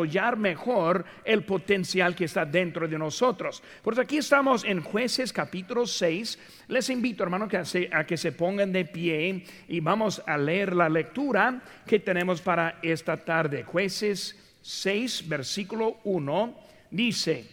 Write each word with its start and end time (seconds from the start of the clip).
desarrollar 0.00 0.36
mejor 0.36 1.04
el 1.24 1.42
potencial 1.44 2.14
que 2.14 2.24
está 2.24 2.44
dentro 2.44 2.88
de 2.88 2.98
nosotros. 2.98 3.62
Pues 3.82 3.98
aquí 3.98 4.18
estamos 4.18 4.64
en 4.64 4.80
jueces 4.80 5.32
capítulo 5.32 5.86
6. 5.86 6.38
Les 6.68 6.88
invito, 6.90 7.22
hermano, 7.22 7.48
que 7.48 7.58
a 7.92 8.06
que 8.06 8.16
se 8.16 8.32
pongan 8.32 8.72
de 8.72 8.84
pie 8.84 9.44
y 9.68 9.80
vamos 9.80 10.22
a 10.26 10.38
leer 10.38 10.74
la 10.74 10.88
lectura 10.88 11.62
que 11.86 11.98
tenemos 11.98 12.40
para 12.40 12.78
esta 12.82 13.16
tarde. 13.16 13.64
Jueces 13.64 14.36
6, 14.62 15.28
versículo 15.28 15.98
1, 16.04 16.54
dice, 16.90 17.46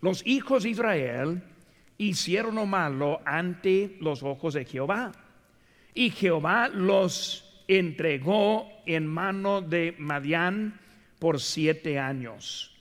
los 0.00 0.26
hijos 0.26 0.62
de 0.62 0.70
Israel 0.70 1.42
hicieron 1.98 2.54
lo 2.54 2.66
malo 2.66 3.20
ante 3.24 3.96
los 4.00 4.22
ojos 4.22 4.54
de 4.54 4.64
Jehová. 4.64 5.12
Y 5.94 6.10
Jehová 6.10 6.68
los 6.68 7.44
entregó 7.66 8.68
en 8.86 9.06
mano 9.06 9.60
de 9.60 9.94
Madián 9.98 10.80
por 11.18 11.40
siete 11.40 11.98
años. 11.98 12.74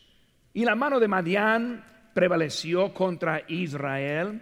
Y 0.54 0.66
la 0.66 0.76
mano 0.76 1.00
de 1.00 1.08
Madián 1.08 1.84
prevaleció 2.14 2.94
contra 2.94 3.44
Israel. 3.48 4.42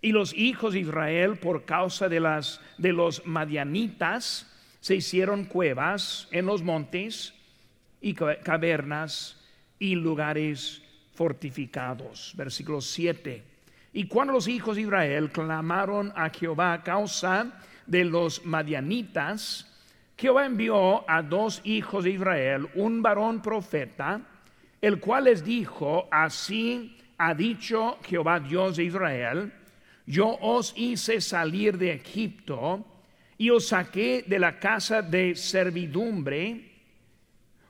Y 0.00 0.12
los 0.12 0.34
hijos 0.34 0.72
de 0.72 0.80
Israel, 0.80 1.36
por 1.36 1.64
causa 1.64 2.08
de, 2.08 2.20
las, 2.20 2.60
de 2.78 2.92
los 2.92 3.24
madianitas, 3.26 4.50
se 4.80 4.96
hicieron 4.96 5.44
cuevas 5.44 6.26
en 6.32 6.46
los 6.46 6.62
montes 6.62 7.34
y 8.00 8.14
cavernas 8.14 9.38
y 9.78 9.94
lugares 9.94 10.82
fortificados. 11.14 12.32
Versículo 12.36 12.80
7. 12.80 13.44
Y 13.92 14.06
cuando 14.06 14.32
los 14.32 14.48
hijos 14.48 14.76
de 14.76 14.82
Israel 14.82 15.30
clamaron 15.30 16.12
a 16.16 16.30
Jehová 16.30 16.72
a 16.72 16.82
causa 16.82 17.52
de 17.86 18.04
los 18.04 18.44
madianitas, 18.44 19.71
Jehová 20.22 20.46
envió 20.46 21.10
a 21.10 21.20
dos 21.20 21.60
hijos 21.64 22.04
de 22.04 22.10
Israel, 22.10 22.68
un 22.76 23.02
varón 23.02 23.42
profeta, 23.42 24.20
el 24.80 25.00
cual 25.00 25.24
les 25.24 25.44
dijo, 25.44 26.06
así 26.12 26.96
ha 27.18 27.34
dicho 27.34 27.98
Jehová 28.04 28.38
Dios 28.38 28.76
de 28.76 28.84
Israel, 28.84 29.52
yo 30.06 30.38
os 30.40 30.74
hice 30.76 31.20
salir 31.20 31.76
de 31.76 31.94
Egipto 31.94 32.86
y 33.36 33.50
os 33.50 33.66
saqué 33.66 34.22
de 34.24 34.38
la 34.38 34.60
casa 34.60 35.02
de 35.02 35.34
servidumbre, 35.34 36.70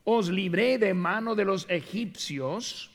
os 0.04 0.28
libré 0.28 0.76
de 0.76 0.92
mano 0.92 1.34
de 1.34 1.46
los 1.46 1.64
egipcios 1.70 2.90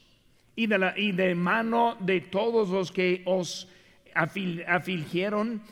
y 0.56 0.68
de, 0.68 0.78
la, 0.78 0.94
y 0.96 1.14
de 1.14 1.34
mano 1.34 1.98
de 2.00 2.22
todos 2.22 2.70
los 2.70 2.92
que 2.92 3.24
os 3.26 3.68
afligieron 4.14 5.64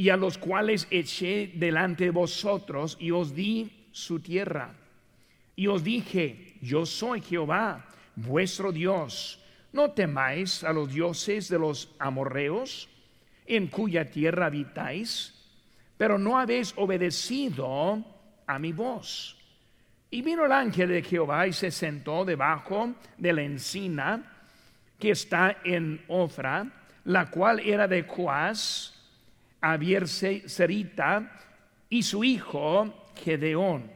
y 0.00 0.08
a 0.08 0.16
los 0.16 0.38
cuales 0.38 0.86
eché 0.90 1.52
delante 1.56 2.04
de 2.04 2.10
vosotros 2.10 2.96
y 2.98 3.10
os 3.10 3.34
di 3.34 3.70
su 3.92 4.20
tierra. 4.20 4.72
Y 5.54 5.66
os 5.66 5.84
dije, 5.84 6.54
yo 6.62 6.86
soy 6.86 7.20
Jehová, 7.20 7.86
vuestro 8.16 8.72
Dios. 8.72 9.44
No 9.74 9.90
temáis 9.90 10.64
a 10.64 10.72
los 10.72 10.90
dioses 10.90 11.50
de 11.50 11.58
los 11.58 11.94
amorreos, 11.98 12.88
en 13.44 13.66
cuya 13.66 14.10
tierra 14.10 14.46
habitáis, 14.46 15.34
pero 15.98 16.16
no 16.16 16.38
habéis 16.38 16.72
obedecido 16.78 18.02
a 18.46 18.58
mi 18.58 18.72
voz. 18.72 19.36
Y 20.10 20.22
vino 20.22 20.46
el 20.46 20.52
ángel 20.52 20.88
de 20.88 21.02
Jehová 21.02 21.46
y 21.46 21.52
se 21.52 21.70
sentó 21.70 22.24
debajo 22.24 22.94
de 23.18 23.34
la 23.34 23.42
encina 23.42 24.32
que 24.98 25.10
está 25.10 25.58
en 25.62 26.02
Ofra, 26.08 26.66
la 27.04 27.28
cual 27.30 27.60
era 27.60 27.86
de 27.86 28.06
Serita 30.06 31.32
y 31.88 32.02
su 32.02 32.24
hijo 32.24 33.08
Gedeón. 33.16 33.90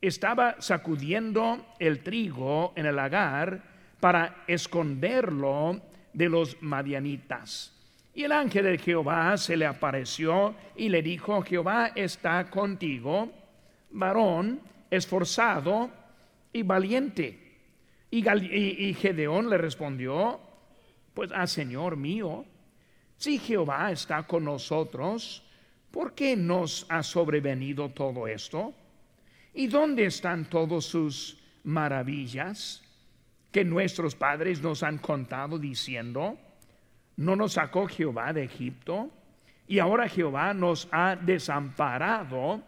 Estaba 0.00 0.56
sacudiendo 0.60 1.66
el 1.78 2.00
trigo 2.00 2.72
en 2.76 2.86
el 2.86 2.96
lagar 2.96 3.62
para 4.00 4.44
esconderlo 4.46 5.80
de 6.12 6.28
los 6.28 6.60
madianitas. 6.62 7.76
Y 8.14 8.24
el 8.24 8.32
ángel 8.32 8.64
de 8.64 8.78
Jehová 8.78 9.36
se 9.36 9.56
le 9.56 9.66
apareció 9.66 10.54
y 10.76 10.88
le 10.88 11.02
dijo, 11.02 11.42
Jehová 11.42 11.92
está 11.94 12.50
contigo, 12.50 13.30
varón 13.90 14.60
esforzado 14.90 15.90
y 16.52 16.62
valiente. 16.62 17.38
Y 18.10 18.94
Gedeón 18.94 19.48
le 19.48 19.58
respondió, 19.58 20.40
pues, 21.14 21.30
ah, 21.32 21.46
Señor 21.46 21.96
mío, 21.96 22.44
si 23.20 23.38
Jehová 23.38 23.92
está 23.92 24.22
con 24.22 24.46
nosotros, 24.46 25.42
¿por 25.90 26.14
qué 26.14 26.36
nos 26.36 26.86
ha 26.88 27.02
sobrevenido 27.02 27.90
todo 27.90 28.26
esto? 28.26 28.72
¿Y 29.52 29.66
dónde 29.66 30.06
están 30.06 30.48
todas 30.48 30.86
sus 30.86 31.36
maravillas 31.64 32.82
que 33.52 33.62
nuestros 33.62 34.14
padres 34.14 34.62
nos 34.62 34.82
han 34.82 34.96
contado 34.96 35.58
diciendo, 35.58 36.38
¿no 37.18 37.36
nos 37.36 37.52
sacó 37.52 37.86
Jehová 37.88 38.32
de 38.32 38.44
Egipto? 38.44 39.10
Y 39.68 39.80
ahora 39.80 40.08
Jehová 40.08 40.54
nos 40.54 40.88
ha 40.90 41.14
desamparado 41.14 42.62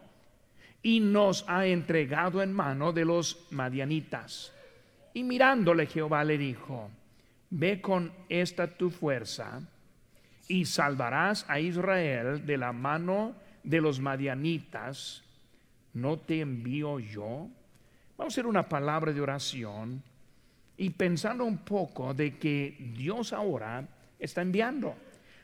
y 0.83 1.01
nos 1.01 1.47
ha 1.49 1.65
entregado 1.65 2.43
en 2.43 2.53
mano 2.53 2.93
de 2.93 3.07
los 3.07 3.47
madianitas. 3.53 4.53
Y 5.15 5.25
mirándole 5.25 5.87
Jehová 5.87 6.23
le 6.25 6.37
dijo, 6.37 6.91
ve 7.49 7.81
con 7.81 8.13
esta 8.29 8.67
tu 8.67 8.91
fuerza 8.91 9.63
y 10.49 10.65
salvarás 10.65 11.45
a 11.49 11.61
Israel 11.61 12.45
de 12.47 12.57
la 12.57 12.73
mano 12.73 13.35
de 13.63 13.81
los 13.81 14.01
madianitas, 14.01 15.23
¿no 15.95 16.19
te 16.19 16.41
envío 16.41 16.99
yo? 16.99 17.49
Vamos 18.17 18.33
a 18.33 18.35
hacer 18.35 18.47
una 18.47 18.69
palabra 18.69 19.13
de 19.13 19.21
oración 19.21 20.03
y 20.77 20.91
pensando 20.91 21.45
un 21.45 21.59
poco 21.59 22.15
de 22.15 22.39
que 22.39 22.77
Dios 22.97 23.33
ahora 23.33 23.87
está 24.19 24.43
enviando. 24.43 24.95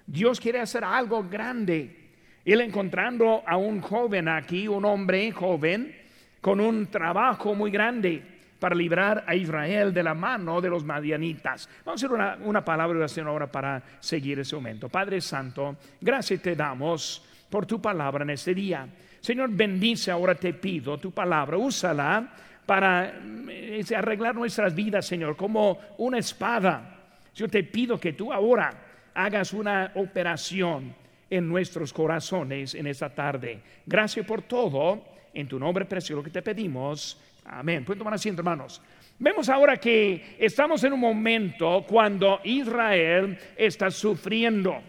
Dios 0.06 0.40
quiere 0.40 0.60
hacer 0.60 0.84
algo 0.84 1.24
grande. 1.28 2.10
Él 2.44 2.60
encontrando 2.60 3.42
a 3.46 3.56
un 3.56 3.80
joven 3.80 4.28
aquí, 4.28 4.68
un 4.68 4.84
hombre 4.84 5.30
joven, 5.32 5.94
con 6.40 6.60
un 6.60 6.86
trabajo 6.86 7.54
muy 7.54 7.70
grande 7.70 8.37
para 8.58 8.74
librar 8.74 9.24
a 9.26 9.34
Israel 9.34 9.92
de 9.92 10.02
la 10.02 10.14
mano 10.14 10.60
de 10.60 10.68
los 10.68 10.84
madianitas. 10.84 11.68
Vamos 11.84 12.02
a 12.02 12.06
hacer 12.06 12.14
una, 12.14 12.38
una 12.42 12.64
palabra 12.64 12.94
de 12.94 13.00
oración 13.00 13.26
ahora 13.26 13.50
para 13.50 13.82
seguir 14.00 14.38
ese 14.38 14.56
momento. 14.56 14.88
Padre 14.88 15.20
Santo, 15.20 15.76
gracias 16.00 16.42
te 16.42 16.56
damos 16.56 17.24
por 17.48 17.66
tu 17.66 17.80
palabra 17.80 18.24
en 18.24 18.30
este 18.30 18.54
día. 18.54 18.88
Señor, 19.20 19.50
bendice 19.50 20.10
ahora 20.10 20.34
te 20.34 20.54
pido 20.54 20.98
tu 20.98 21.10
palabra, 21.10 21.56
úsala 21.56 22.28
para 22.66 23.14
eh, 23.48 23.82
arreglar 23.96 24.34
nuestras 24.34 24.74
vidas, 24.74 25.06
Señor, 25.06 25.36
como 25.36 25.78
una 25.98 26.18
espada. 26.18 26.96
Yo 27.34 27.48
te 27.48 27.62
pido 27.64 27.98
que 27.98 28.12
tú 28.12 28.32
ahora 28.32 28.72
hagas 29.14 29.52
una 29.52 29.92
operación 29.94 30.94
en 31.30 31.48
nuestros 31.48 31.92
corazones 31.92 32.74
en 32.74 32.86
esta 32.86 33.08
tarde. 33.14 33.60
Gracias 33.86 34.26
por 34.26 34.42
todo. 34.42 35.02
En 35.34 35.46
tu 35.46 35.58
nombre 35.58 35.84
precioso 35.84 36.22
que 36.22 36.30
te 36.30 36.42
pedimos. 36.42 37.18
Amén. 37.50 37.84
Pueden 37.84 37.98
tomar 37.98 38.14
asiento, 38.14 38.40
hermanos. 38.42 38.82
Vemos 39.18 39.48
ahora 39.48 39.78
que 39.78 40.36
estamos 40.38 40.84
en 40.84 40.92
un 40.92 41.00
momento 41.00 41.84
cuando 41.88 42.40
Israel 42.44 43.38
está 43.56 43.90
sufriendo. 43.90 44.80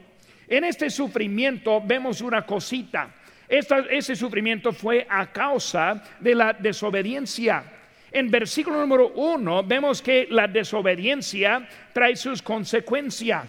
En 0.47 0.66
este 0.66 0.90
sufrimiento 0.90 1.81
vemos 1.81 2.22
una 2.22 2.46
cosita. 2.46 3.16
ese 3.47 4.16
sufrimiento 4.16 4.74
fue 4.74 5.08
a 5.09 5.31
causa 5.31 6.03
de 6.20 6.36
la 6.36 6.53
desobediencia. 6.53 7.64
En 8.12 8.30
versículo 8.30 8.80
número 8.81 9.14
uno 9.16 9.64
vemos 9.64 10.02
que 10.02 10.28
la 10.30 10.47
desobediencia 10.47 11.68
trae 11.94 12.16
sus 12.16 12.41
consecuencias. 12.41 13.47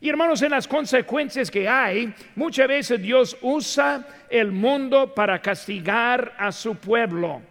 Y 0.00 0.08
hermanos, 0.08 0.42
en 0.42 0.50
las 0.50 0.66
consecuencias 0.66 1.50
que 1.50 1.68
hay, 1.68 2.12
muchas 2.34 2.68
veces 2.68 3.02
Dios 3.02 3.36
usa 3.42 4.06
el 4.30 4.50
mundo 4.50 5.14
para 5.14 5.40
castigar 5.40 6.34
a 6.38 6.52
su 6.52 6.76
pueblo. 6.76 7.42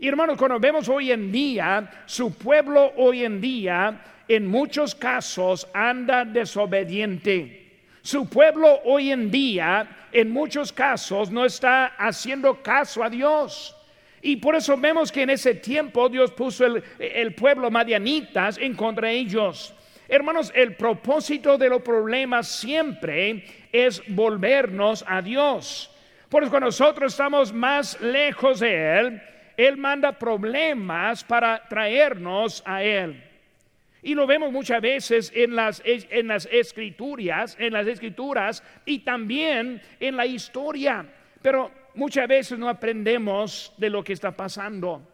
Y 0.00 0.08
hermanos, 0.08 0.38
cuando 0.38 0.58
vemos 0.58 0.88
hoy 0.88 1.12
en 1.12 1.30
día, 1.30 1.90
su 2.06 2.32
pueblo 2.32 2.94
hoy 2.96 3.22
en 3.22 3.38
día, 3.38 4.00
en 4.26 4.46
muchos 4.46 4.94
casos, 4.94 5.68
anda 5.74 6.24
desobediente. 6.24 7.68
Su 8.00 8.26
pueblo 8.26 8.80
hoy 8.86 9.12
en 9.12 9.30
día, 9.30 10.06
en 10.10 10.30
muchos 10.30 10.72
casos, 10.72 11.30
no 11.30 11.44
está 11.44 11.88
haciendo 11.98 12.62
caso 12.62 13.04
a 13.04 13.10
Dios. 13.10 13.76
Y 14.22 14.36
por 14.36 14.54
eso 14.54 14.74
vemos 14.78 15.12
que 15.12 15.20
en 15.20 15.30
ese 15.30 15.56
tiempo 15.56 16.08
Dios 16.08 16.30
puso 16.32 16.64
el, 16.64 16.82
el 16.98 17.34
pueblo 17.34 17.70
madianitas 17.70 18.56
en 18.56 18.72
contra 18.72 19.08
de 19.08 19.16
ellos. 19.16 19.74
Hermanos, 20.08 20.50
el 20.54 20.76
propósito 20.76 21.58
de 21.58 21.68
los 21.68 21.82
problemas 21.82 22.48
siempre 22.48 23.44
es 23.70 24.02
volvernos 24.08 25.04
a 25.06 25.20
Dios. 25.20 25.94
Por 26.30 26.42
eso 26.42 26.50
cuando 26.50 26.68
nosotros 26.68 27.12
estamos 27.12 27.52
más 27.52 28.00
lejos 28.00 28.60
de 28.60 28.98
Él, 28.98 29.22
él 29.66 29.76
manda 29.76 30.18
problemas 30.18 31.22
para 31.22 31.68
traernos 31.68 32.62
a 32.64 32.82
Él. 32.82 33.22
Y 34.02 34.14
lo 34.14 34.26
vemos 34.26 34.50
muchas 34.50 34.80
veces 34.80 35.30
en 35.34 35.54
las, 35.54 35.82
en 35.84 36.28
las 36.28 36.48
escrituras, 36.50 37.58
en 37.60 37.74
las 37.74 37.86
escrituras 37.86 38.62
y 38.86 39.00
también 39.00 39.82
en 40.00 40.16
la 40.16 40.24
historia. 40.24 41.04
Pero 41.42 41.70
muchas 41.94 42.26
veces 42.26 42.58
no 42.58 42.70
aprendemos 42.70 43.74
de 43.76 43.90
lo 43.90 44.02
que 44.02 44.14
está 44.14 44.34
pasando. 44.34 45.06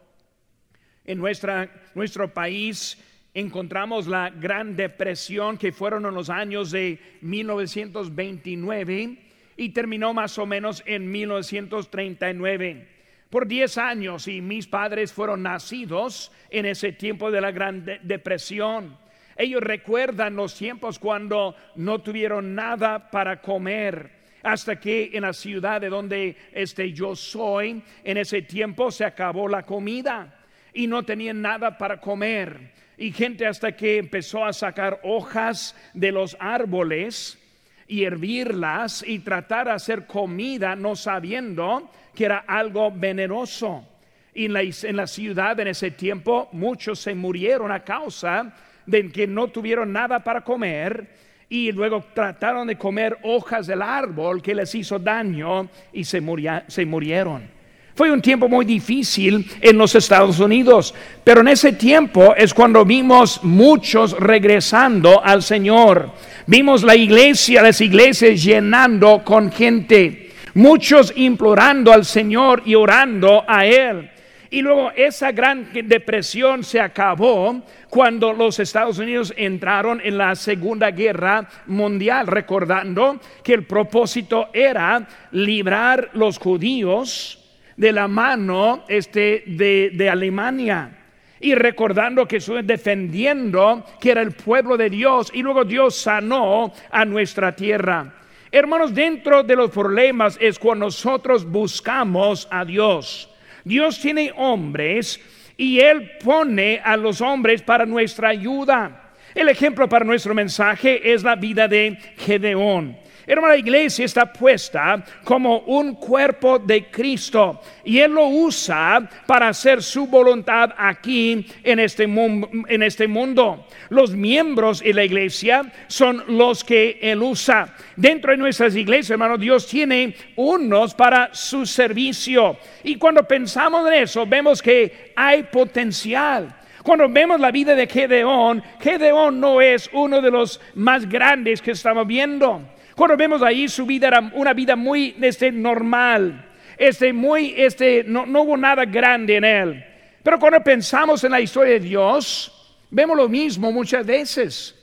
En 1.03 1.17
nuestra, 1.17 1.69
nuestro 1.93 2.33
país 2.33 3.03
encontramos 3.33 4.07
la 4.07 4.29
Gran 4.29 4.77
Depresión 4.77 5.57
que 5.57 5.73
fueron 5.73 6.05
en 6.05 6.13
los 6.13 6.29
años 6.29 6.71
de 6.71 7.01
1929 7.19 9.17
y 9.57 9.69
terminó 9.71 10.13
más 10.13 10.37
o 10.37 10.45
menos 10.45 10.83
en 10.85 11.11
1939 11.11 12.95
por 13.29 13.47
10 13.47 13.77
años 13.77 14.27
y 14.27 14.41
mis 14.41 14.67
padres 14.67 15.11
fueron 15.11 15.43
nacidos 15.43 16.31
en 16.49 16.65
ese 16.65 16.91
tiempo 16.91 17.31
de 17.31 17.41
la 17.41 17.51
Gran 17.51 17.85
Depresión. 18.03 18.97
Ellos 19.35 19.61
recuerdan 19.61 20.35
los 20.35 20.55
tiempos 20.55 20.97
cuando 20.97 21.55
no 21.75 21.99
tuvieron 21.99 22.55
nada 22.55 23.11
para 23.11 23.41
comer. 23.41 24.17
Hasta 24.43 24.79
que 24.79 25.11
en 25.13 25.23
la 25.23 25.33
ciudad 25.33 25.81
de 25.81 25.89
donde 25.89 26.37
este, 26.53 26.93
yo 26.93 27.15
soy, 27.15 27.83
en 28.03 28.17
ese 28.17 28.41
tiempo 28.41 28.91
se 28.91 29.03
acabó 29.03 29.47
la 29.47 29.63
comida 29.63 30.39
y 30.73 30.87
no 30.87 31.03
tenían 31.03 31.41
nada 31.41 31.77
para 31.77 31.99
comer. 31.99 32.71
Y 32.97 33.11
gente 33.11 33.45
hasta 33.45 33.75
que 33.75 33.97
empezó 33.97 34.45
a 34.45 34.53
sacar 34.53 34.99
hojas 35.03 35.75
de 35.93 36.11
los 36.11 36.37
árboles 36.39 37.37
y 37.87 38.03
hervirlas 38.03 39.03
y 39.07 39.19
tratar 39.19 39.67
de 39.67 39.73
hacer 39.73 40.05
comida 40.05 40.75
no 40.75 40.95
sabiendo 40.95 41.89
que 42.13 42.25
era 42.25 42.43
algo 42.47 42.91
venenoso. 42.91 43.85
Y 44.33 44.45
en 44.45 44.53
la, 44.53 44.61
en 44.61 44.95
la 44.95 45.07
ciudad 45.07 45.59
en 45.59 45.69
ese 45.69 45.91
tiempo 45.91 46.49
muchos 46.51 46.99
se 46.99 47.15
murieron 47.15 47.71
a 47.71 47.83
causa 47.83 48.53
de 48.85 49.11
que 49.11 49.27
no 49.27 49.47
tuvieron 49.47 49.91
nada 49.91 50.23
para 50.23 50.41
comer 50.41 51.07
y 51.49 51.71
luego 51.71 52.03
trataron 52.13 52.67
de 52.67 52.77
comer 52.77 53.17
hojas 53.23 53.67
del 53.67 53.81
árbol 53.81 54.41
que 54.41 54.53
les 54.53 54.73
hizo 54.75 54.99
daño 54.99 55.69
y 55.93 56.03
se, 56.03 56.21
se 56.67 56.85
murieron. 56.85 57.56
Fue 57.97 58.11
un 58.11 58.21
tiempo 58.21 58.47
muy 58.47 58.63
difícil 58.63 59.43
en 59.59 59.75
los 59.75 59.95
Estados 59.95 60.39
Unidos, 60.39 60.93
pero 61.23 61.41
en 61.41 61.47
ese 61.47 61.73
tiempo 61.73 62.35
es 62.37 62.53
cuando 62.53 62.85
vimos 62.85 63.43
muchos 63.43 64.11
regresando 64.19 65.25
al 65.25 65.41
Señor. 65.41 66.11
Vimos 66.45 66.83
la 66.83 66.95
iglesia, 66.95 67.63
las 67.63 67.81
iglesias 67.81 68.43
llenando 68.43 69.23
con 69.25 69.51
gente, 69.51 70.29
muchos 70.53 71.11
implorando 71.15 71.91
al 71.91 72.05
Señor 72.05 72.61
y 72.67 72.75
orando 72.75 73.43
a 73.47 73.65
Él. 73.65 74.11
Y 74.51 74.61
luego 74.61 74.91
esa 74.95 75.31
gran 75.31 75.67
depresión 75.73 76.63
se 76.63 76.79
acabó 76.79 77.63
cuando 77.89 78.31
los 78.31 78.59
Estados 78.59 78.99
Unidos 78.99 79.33
entraron 79.35 80.01
en 80.03 80.19
la 80.19 80.35
Segunda 80.35 80.91
Guerra 80.91 81.49
Mundial, 81.65 82.27
recordando 82.27 83.19
que 83.43 83.55
el 83.55 83.65
propósito 83.65 84.49
era 84.53 85.07
librar 85.31 86.11
los 86.13 86.37
judíos 86.37 87.36
de 87.77 87.91
la 87.91 88.07
mano 88.07 88.83
este, 88.87 89.43
de, 89.45 90.09
Alemania 90.09 90.91
y 91.39 91.53
recordando 91.53 92.27
que 92.27 92.37
estuve 92.37 92.63
defendiendo 92.63 93.85
que 94.01 94.11
era 94.11 94.21
el 94.21 94.31
pueblo 94.31 94.75
de 94.75 94.89
Dios 94.89 95.31
y 95.33 95.43
luego 95.43 95.63
Dios 95.63 95.95
sanó 95.95 96.73
a 96.89 97.05
nuestra 97.05 97.55
tierra. 97.55 98.15
Hermanos, 98.51 98.93
dentro 98.93 99.43
de 99.43 99.55
los 99.55 99.69
problemas 99.69 100.37
es 100.41 100.57
cuando 100.57 100.85
nosotros 100.85 101.45
buscamos 101.45 102.47
a 102.49 102.65
Dios. 102.65 103.29
Dios 103.63 103.99
tiene 103.99 104.33
hombres 104.35 105.21
y 105.55 105.79
Él 105.79 106.11
pone 106.23 106.81
a 106.83 106.97
los 106.97 107.21
hombres 107.21 107.61
para 107.61 107.85
nuestra 107.85 108.29
ayuda. 108.29 109.11
El 109.35 109.49
ejemplo 109.49 109.87
para 109.87 110.05
nuestro 110.05 110.33
mensaje 110.33 111.13
es 111.13 111.21
la 111.23 111.35
vida 111.35 111.67
de 111.67 111.97
Gedeón. 112.17 112.97
Hermana, 113.29 113.55
la 113.55 113.59
iglesia 113.59 114.05
está 114.05 114.31
puesta 114.31 115.03
como 115.25 115.59
un 115.59 115.95
cuerpo 115.95 116.59
de 116.59 116.89
Cristo 116.89 117.59
y 117.83 117.99
Él 117.99 118.13
lo 118.13 118.25
usa 118.29 119.05
para 119.25 119.49
hacer 119.49 119.83
su 119.83 120.07
voluntad 120.07 120.69
aquí 120.77 121.45
en 121.61 121.79
este, 121.79 122.03
en 122.03 122.83
este 122.83 123.05
mundo. 123.05 123.67
Los 123.89 124.15
miembros 124.15 124.79
de 124.79 124.93
la 124.93 125.03
iglesia 125.03 125.69
son 125.87 126.23
los 126.37 126.63
que 126.63 126.99
Él 127.01 127.21
usa. 127.21 127.75
Dentro 127.97 128.31
de 128.31 128.37
nuestras 128.37 128.77
iglesias, 128.77 129.09
hermano, 129.11 129.37
Dios 129.37 129.67
tiene 129.67 130.15
unos 130.37 130.93
para 130.93 131.33
su 131.33 131.65
servicio. 131.65 132.55
Y 132.85 132.95
cuando 132.95 133.27
pensamos 133.27 133.85
en 133.87 134.03
eso, 134.03 134.25
vemos 134.25 134.61
que 134.61 135.11
hay 135.17 135.43
potencial. 135.43 136.55
Cuando 136.81 137.09
vemos 137.09 137.41
la 137.41 137.51
vida 137.51 137.75
de 137.75 137.87
Gedeón, 137.87 138.63
Gedeón 138.79 139.41
no 139.41 139.59
es 139.59 139.89
uno 139.91 140.21
de 140.21 140.31
los 140.31 140.61
más 140.75 141.09
grandes 141.09 141.61
que 141.61 141.71
estamos 141.71 142.07
viendo. 142.07 142.76
Cuando 142.97 143.15
vemos 143.15 143.43
ahí 143.43 143.67
su 143.67 143.85
vida 143.85 144.07
era 144.07 144.31
una 144.33 144.53
vida 144.53 144.75
muy 144.75 145.15
este, 145.21 145.51
normal, 145.51 146.49
este, 146.79 147.13
muy, 147.13 147.53
este, 147.55 148.03
no, 148.03 148.25
no 148.25 148.41
hubo 148.41 148.57
nada 148.57 148.85
grande 148.85 149.35
en 149.35 149.43
él. 149.43 149.85
Pero 150.23 150.39
cuando 150.39 150.63
pensamos 150.63 151.23
en 151.23 151.29
la 151.29 151.39
historia 151.39 151.73
de 151.73 151.79
Dios, 151.81 152.51
vemos 152.89 153.15
lo 153.15 153.29
mismo 153.29 153.71
muchas 153.71 154.03
veces. 154.03 154.75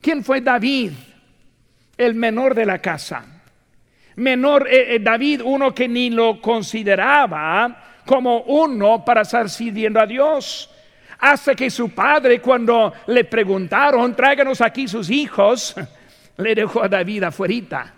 ¿Quién 0.00 0.24
fue 0.24 0.40
David? 0.40 0.90
El 1.96 2.16
menor 2.16 2.56
de 2.56 2.66
la 2.66 2.80
casa. 2.80 3.24
Menor, 4.16 4.66
eh, 4.68 4.96
eh, 4.96 4.98
David, 4.98 5.40
uno 5.44 5.72
que 5.72 5.86
ni 5.86 6.10
lo 6.10 6.42
consideraba 6.42 8.00
como 8.04 8.40
uno 8.40 9.04
para 9.04 9.20
estar 9.20 9.48
sirviendo 9.48 10.00
a 10.00 10.06
Dios. 10.06 10.68
Hasta 11.20 11.54
que 11.54 11.70
su 11.70 11.90
padre, 11.90 12.40
cuando 12.40 12.92
le 13.06 13.22
preguntaron, 13.22 14.16
tráiganos 14.16 14.60
aquí 14.60 14.88
sus 14.88 15.08
hijos, 15.08 15.76
le 16.40 16.54
dejó 16.54 16.82
a 16.82 16.88
David 16.88 17.24
afuera. 17.24 17.94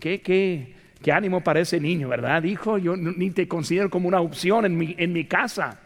¿Qué, 0.00 0.20
qué, 0.20 0.74
qué 1.02 1.12
ánimo 1.12 1.42
para 1.42 1.60
ese 1.60 1.80
niño, 1.80 2.08
verdad? 2.08 2.42
Dijo, 2.42 2.78
yo 2.78 2.96
ni 2.96 3.30
te 3.30 3.48
considero 3.48 3.90
como 3.90 4.08
una 4.08 4.20
opción 4.20 4.64
en 4.64 4.76
mi, 4.76 4.94
en 4.98 5.12
mi 5.12 5.24
casa. 5.24 5.78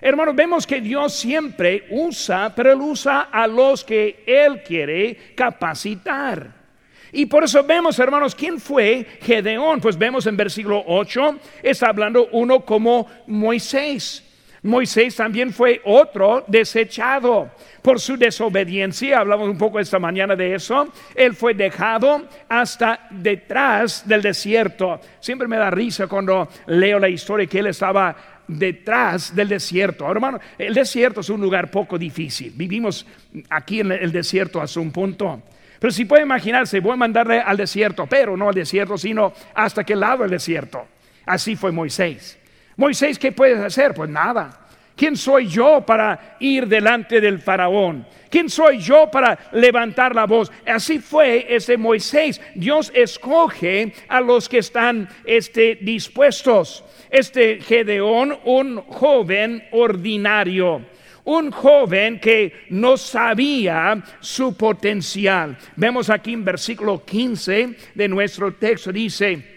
Hermanos, 0.00 0.36
vemos 0.36 0.66
que 0.66 0.80
Dios 0.80 1.14
siempre 1.14 1.86
usa, 1.90 2.52
pero 2.54 2.72
Él 2.72 2.80
usa 2.80 3.22
a 3.32 3.46
los 3.46 3.84
que 3.84 4.22
Él 4.26 4.62
quiere 4.62 5.16
capacitar. 5.34 6.64
Y 7.10 7.26
por 7.26 7.44
eso 7.44 7.62
vemos, 7.62 7.98
hermanos, 8.00 8.34
¿quién 8.34 8.58
fue 8.60 9.06
Gedeón? 9.22 9.80
Pues 9.80 9.96
vemos 9.96 10.26
en 10.26 10.36
versículo 10.36 10.82
8, 10.86 11.38
está 11.62 11.88
hablando 11.88 12.28
uno 12.32 12.64
como 12.64 13.06
Moisés. 13.28 14.23
Moisés 14.64 15.14
también 15.14 15.52
fue 15.52 15.82
otro 15.84 16.42
desechado 16.46 17.50
por 17.82 18.00
su 18.00 18.16
desobediencia. 18.16 19.18
Hablamos 19.18 19.50
un 19.50 19.58
poco 19.58 19.78
esta 19.78 19.98
mañana 19.98 20.34
de 20.34 20.54
eso. 20.54 20.88
Él 21.14 21.34
fue 21.34 21.52
dejado 21.52 22.26
hasta 22.48 23.06
detrás 23.10 24.08
del 24.08 24.22
desierto. 24.22 25.00
Siempre 25.20 25.46
me 25.46 25.58
da 25.58 25.70
risa 25.70 26.06
cuando 26.06 26.48
leo 26.66 26.98
la 26.98 27.10
historia 27.10 27.46
que 27.46 27.58
él 27.58 27.66
estaba 27.66 28.16
detrás 28.48 29.36
del 29.36 29.50
desierto. 29.50 30.06
Ahora, 30.06 30.16
hermano, 30.16 30.40
el 30.56 30.72
desierto 30.72 31.20
es 31.20 31.28
un 31.28 31.42
lugar 31.42 31.70
poco 31.70 31.98
difícil. 31.98 32.50
Vivimos 32.56 33.06
aquí 33.50 33.80
en 33.80 33.92
el 33.92 34.12
desierto 34.12 34.62
hasta 34.62 34.80
un 34.80 34.90
punto. 34.90 35.42
Pero 35.78 35.92
si 35.92 36.06
puede 36.06 36.22
imaginarse, 36.22 36.80
voy 36.80 36.92
a 36.92 36.96
mandarle 36.96 37.38
al 37.38 37.58
desierto, 37.58 38.06
pero 38.06 38.34
no 38.34 38.48
al 38.48 38.54
desierto, 38.54 38.96
sino 38.96 39.34
hasta 39.54 39.84
qué 39.84 39.94
lado 39.94 40.22
del 40.22 40.30
desierto. 40.30 40.86
Así 41.26 41.54
fue 41.54 41.70
Moisés. 41.70 42.38
Moisés, 42.76 43.18
¿qué 43.18 43.32
puedes 43.32 43.58
hacer? 43.58 43.94
Pues 43.94 44.10
nada. 44.10 44.60
¿Quién 44.96 45.16
soy 45.16 45.48
yo 45.48 45.80
para 45.84 46.36
ir 46.38 46.68
delante 46.68 47.20
del 47.20 47.40
faraón? 47.40 48.06
¿Quién 48.30 48.48
soy 48.48 48.78
yo 48.78 49.10
para 49.10 49.36
levantar 49.52 50.14
la 50.14 50.24
voz? 50.24 50.52
Así 50.66 51.00
fue 51.00 51.46
ese 51.48 51.76
Moisés. 51.76 52.40
Dios 52.54 52.92
escoge 52.94 53.92
a 54.08 54.20
los 54.20 54.48
que 54.48 54.58
están 54.58 55.08
este, 55.24 55.76
dispuestos. 55.76 56.84
Este 57.10 57.60
Gedeón, 57.60 58.38
un 58.44 58.82
joven 58.82 59.64
ordinario 59.72 60.82
un 61.24 61.50
joven 61.50 62.20
que 62.20 62.66
no 62.68 62.98
sabía 62.98 64.02
su 64.20 64.56
potencial. 64.56 65.56
Vemos 65.74 66.10
aquí 66.10 66.34
en 66.34 66.44
versículo 66.44 67.02
15 67.02 67.76
de 67.94 68.08
nuestro 68.08 68.52
texto, 68.54 68.92
dice, 68.92 69.54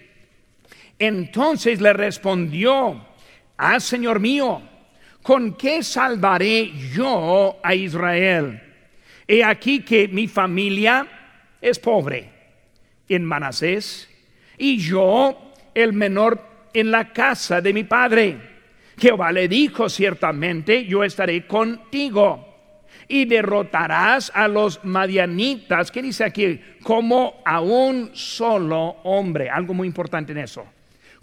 entonces 0.98 1.82
le 1.82 1.94
respondió, 1.94 3.06
ah, 3.58 3.80
Señor 3.80 4.20
mío, 4.20 4.62
¿con 5.22 5.56
qué 5.56 5.84
salvaré 5.84 6.72
yo 6.94 7.60
a 7.64 7.76
Israel? 7.76 8.62
He 9.28 9.44
aquí 9.44 9.82
que 9.82 10.08
mi 10.08 10.28
familia 10.28 11.08
es 11.62 11.80
pobre 11.80 12.30
en 13.10 13.26
Manasés 13.26 14.10
y 14.58 14.78
yo 14.78 15.54
el 15.74 15.94
menor 15.94 16.42
en 16.74 16.92
la 16.92 17.12
casa 17.12 17.62
de 17.62 17.74
mi 17.74 17.84
padre. 17.84 18.38
Jehová 18.98 19.32
le 19.32 19.48
dijo 19.48 19.90
ciertamente, 19.90 20.86
yo 20.86 21.04
estaré 21.04 21.46
contigo 21.46 22.46
y 23.08 23.26
derrotarás 23.26 24.32
a 24.34 24.48
los 24.48 24.84
madianitas. 24.84 25.92
¿Qué 25.92 26.02
dice 26.02 26.24
aquí? 26.24 26.60
Como 26.82 27.42
a 27.46 27.62
un 27.62 28.12
solo 28.14 28.98
hombre. 29.04 29.50
Algo 29.50 29.74
muy 29.74 29.88
importante 29.88 30.32
en 30.32 30.40
eso 30.40 30.66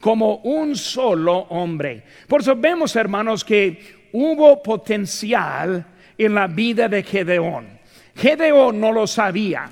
como 0.05 0.37
un 0.45 0.77
solo 0.77 1.35
hombre. 1.49 2.03
Por 2.29 2.43
eso 2.43 2.55
vemos, 2.55 2.95
hermanos, 2.95 3.43
que 3.43 4.11
hubo 4.13 4.63
potencial 4.63 5.83
en 6.19 6.35
la 6.35 6.47
vida 6.47 6.91
de 6.91 7.03
Gedeón. 7.03 7.81
Gedeón 8.15 8.79
no 8.79 8.93
lo 8.93 9.07
sabía. 9.07 9.67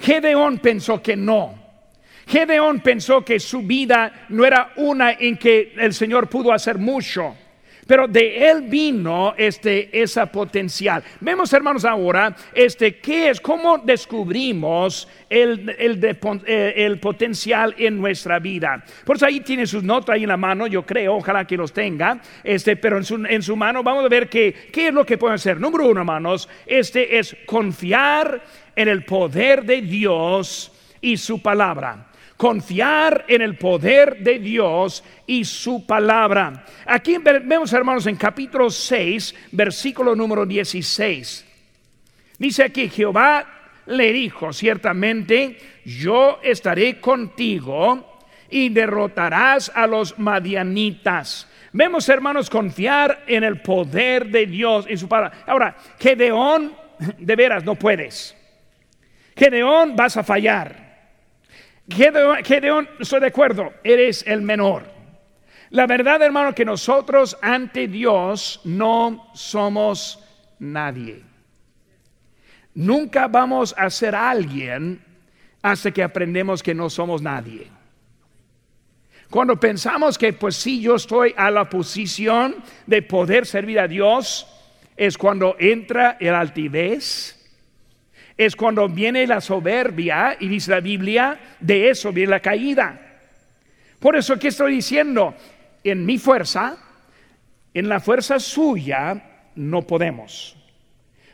Gedeón 0.00 0.56
pensó 0.56 1.02
que 1.02 1.16
no. 1.16 1.54
Gedeón 2.26 2.80
pensó 2.80 3.22
que 3.22 3.38
su 3.38 3.60
vida 3.60 4.24
no 4.30 4.46
era 4.46 4.72
una 4.76 5.12
en 5.12 5.36
que 5.36 5.74
el 5.76 5.92
Señor 5.92 6.30
pudo 6.30 6.50
hacer 6.50 6.78
mucho. 6.78 7.36
Pero 7.86 8.06
de 8.06 8.48
él 8.48 8.62
vino 8.62 9.34
este, 9.36 10.00
esa 10.00 10.26
potencial. 10.26 11.02
Vemos, 11.20 11.52
hermanos, 11.52 11.84
ahora, 11.84 12.34
este, 12.54 12.98
¿qué 12.98 13.30
es? 13.30 13.40
¿Cómo 13.40 13.78
descubrimos 13.78 15.08
el, 15.28 15.68
eh, 15.68 16.74
el, 16.76 17.00
potencial 17.00 17.74
en 17.76 18.00
nuestra 18.00 18.38
vida? 18.38 18.84
Por 19.04 19.16
eso 19.16 19.26
ahí 19.26 19.40
tiene 19.40 19.66
sus 19.66 19.82
notas 19.82 20.14
ahí 20.14 20.22
en 20.22 20.28
la 20.28 20.36
mano, 20.36 20.68
yo 20.68 20.86
creo, 20.86 21.16
ojalá 21.16 21.44
que 21.44 21.56
los 21.56 21.72
tenga. 21.72 22.20
Este, 22.44 22.76
pero 22.76 22.98
en 22.98 23.04
su, 23.04 23.16
en 23.16 23.42
su 23.42 23.56
mano 23.56 23.82
vamos 23.82 24.04
a 24.04 24.08
ver 24.08 24.28
qué, 24.28 24.70
qué 24.72 24.88
es 24.88 24.94
lo 24.94 25.04
que 25.04 25.18
pueden 25.18 25.34
hacer. 25.34 25.58
Número 25.58 25.88
uno, 25.88 26.00
hermanos, 26.00 26.48
este 26.66 27.18
es 27.18 27.36
confiar 27.46 28.42
en 28.76 28.88
el 28.88 29.04
poder 29.04 29.64
de 29.64 29.82
Dios 29.82 30.72
y 31.00 31.16
su 31.16 31.42
palabra 31.42 32.11
confiar 32.42 33.24
en 33.28 33.40
el 33.40 33.54
poder 33.54 34.18
de 34.18 34.40
Dios 34.40 35.04
y 35.28 35.44
su 35.44 35.86
palabra. 35.86 36.64
Aquí 36.84 37.18
vemos, 37.18 37.72
hermanos, 37.72 38.08
en 38.08 38.16
capítulo 38.16 38.68
6, 38.68 39.32
versículo 39.52 40.16
número 40.16 40.44
16. 40.44 41.46
Dice 42.40 42.64
aquí, 42.64 42.88
Jehová 42.88 43.46
le 43.86 44.12
dijo, 44.12 44.52
ciertamente 44.52 45.56
yo 45.84 46.40
estaré 46.42 46.98
contigo 46.98 48.18
y 48.50 48.70
derrotarás 48.70 49.70
a 49.72 49.86
los 49.86 50.18
madianitas. 50.18 51.48
Vemos, 51.72 52.08
hermanos, 52.08 52.50
confiar 52.50 53.22
en 53.28 53.44
el 53.44 53.60
poder 53.60 54.26
de 54.26 54.46
Dios 54.46 54.86
y 54.90 54.96
su 54.96 55.06
palabra. 55.06 55.44
Ahora, 55.46 55.76
Gedeón, 56.00 56.74
de 57.18 57.36
veras, 57.36 57.62
no 57.62 57.76
puedes. 57.76 58.36
Gedeón, 59.36 59.94
vas 59.94 60.16
a 60.16 60.24
fallar. 60.24 60.91
Gedeón, 61.88 62.88
estoy 62.98 63.20
de 63.20 63.26
acuerdo, 63.26 63.72
eres 63.82 64.24
el 64.26 64.42
menor. 64.42 64.84
La 65.70 65.86
verdad, 65.86 66.22
hermano, 66.22 66.54
que 66.54 66.64
nosotros 66.64 67.36
ante 67.40 67.88
Dios 67.88 68.60
no 68.64 69.30
somos 69.34 70.22
nadie. 70.58 71.22
Nunca 72.74 73.26
vamos 73.28 73.74
a 73.76 73.90
ser 73.90 74.14
alguien 74.14 75.02
hasta 75.62 75.90
que 75.90 76.02
aprendemos 76.02 76.62
que 76.62 76.74
no 76.74 76.90
somos 76.90 77.22
nadie. 77.22 77.68
Cuando 79.30 79.58
pensamos 79.58 80.18
que 80.18 80.34
pues 80.34 80.56
sí, 80.56 80.82
yo 80.82 80.96
estoy 80.96 81.34
a 81.36 81.50
la 81.50 81.68
posición 81.68 82.56
de 82.86 83.00
poder 83.00 83.46
servir 83.46 83.80
a 83.80 83.88
Dios, 83.88 84.46
es 84.94 85.16
cuando 85.16 85.56
entra 85.58 86.18
el 86.20 86.34
altivez, 86.34 87.41
es 88.36 88.56
cuando 88.56 88.88
viene 88.88 89.26
la 89.26 89.40
soberbia, 89.40 90.36
y 90.38 90.48
dice 90.48 90.70
la 90.70 90.80
Biblia, 90.80 91.38
de 91.60 91.90
eso 91.90 92.12
viene 92.12 92.30
la 92.30 92.40
caída. 92.40 93.00
Por 93.98 94.16
eso 94.16 94.38
que 94.38 94.48
estoy 94.48 94.74
diciendo, 94.74 95.34
en 95.84 96.04
mi 96.04 96.18
fuerza, 96.18 96.76
en 97.72 97.88
la 97.88 98.00
fuerza 98.00 98.38
suya, 98.38 99.22
no 99.54 99.82
podemos. 99.82 100.56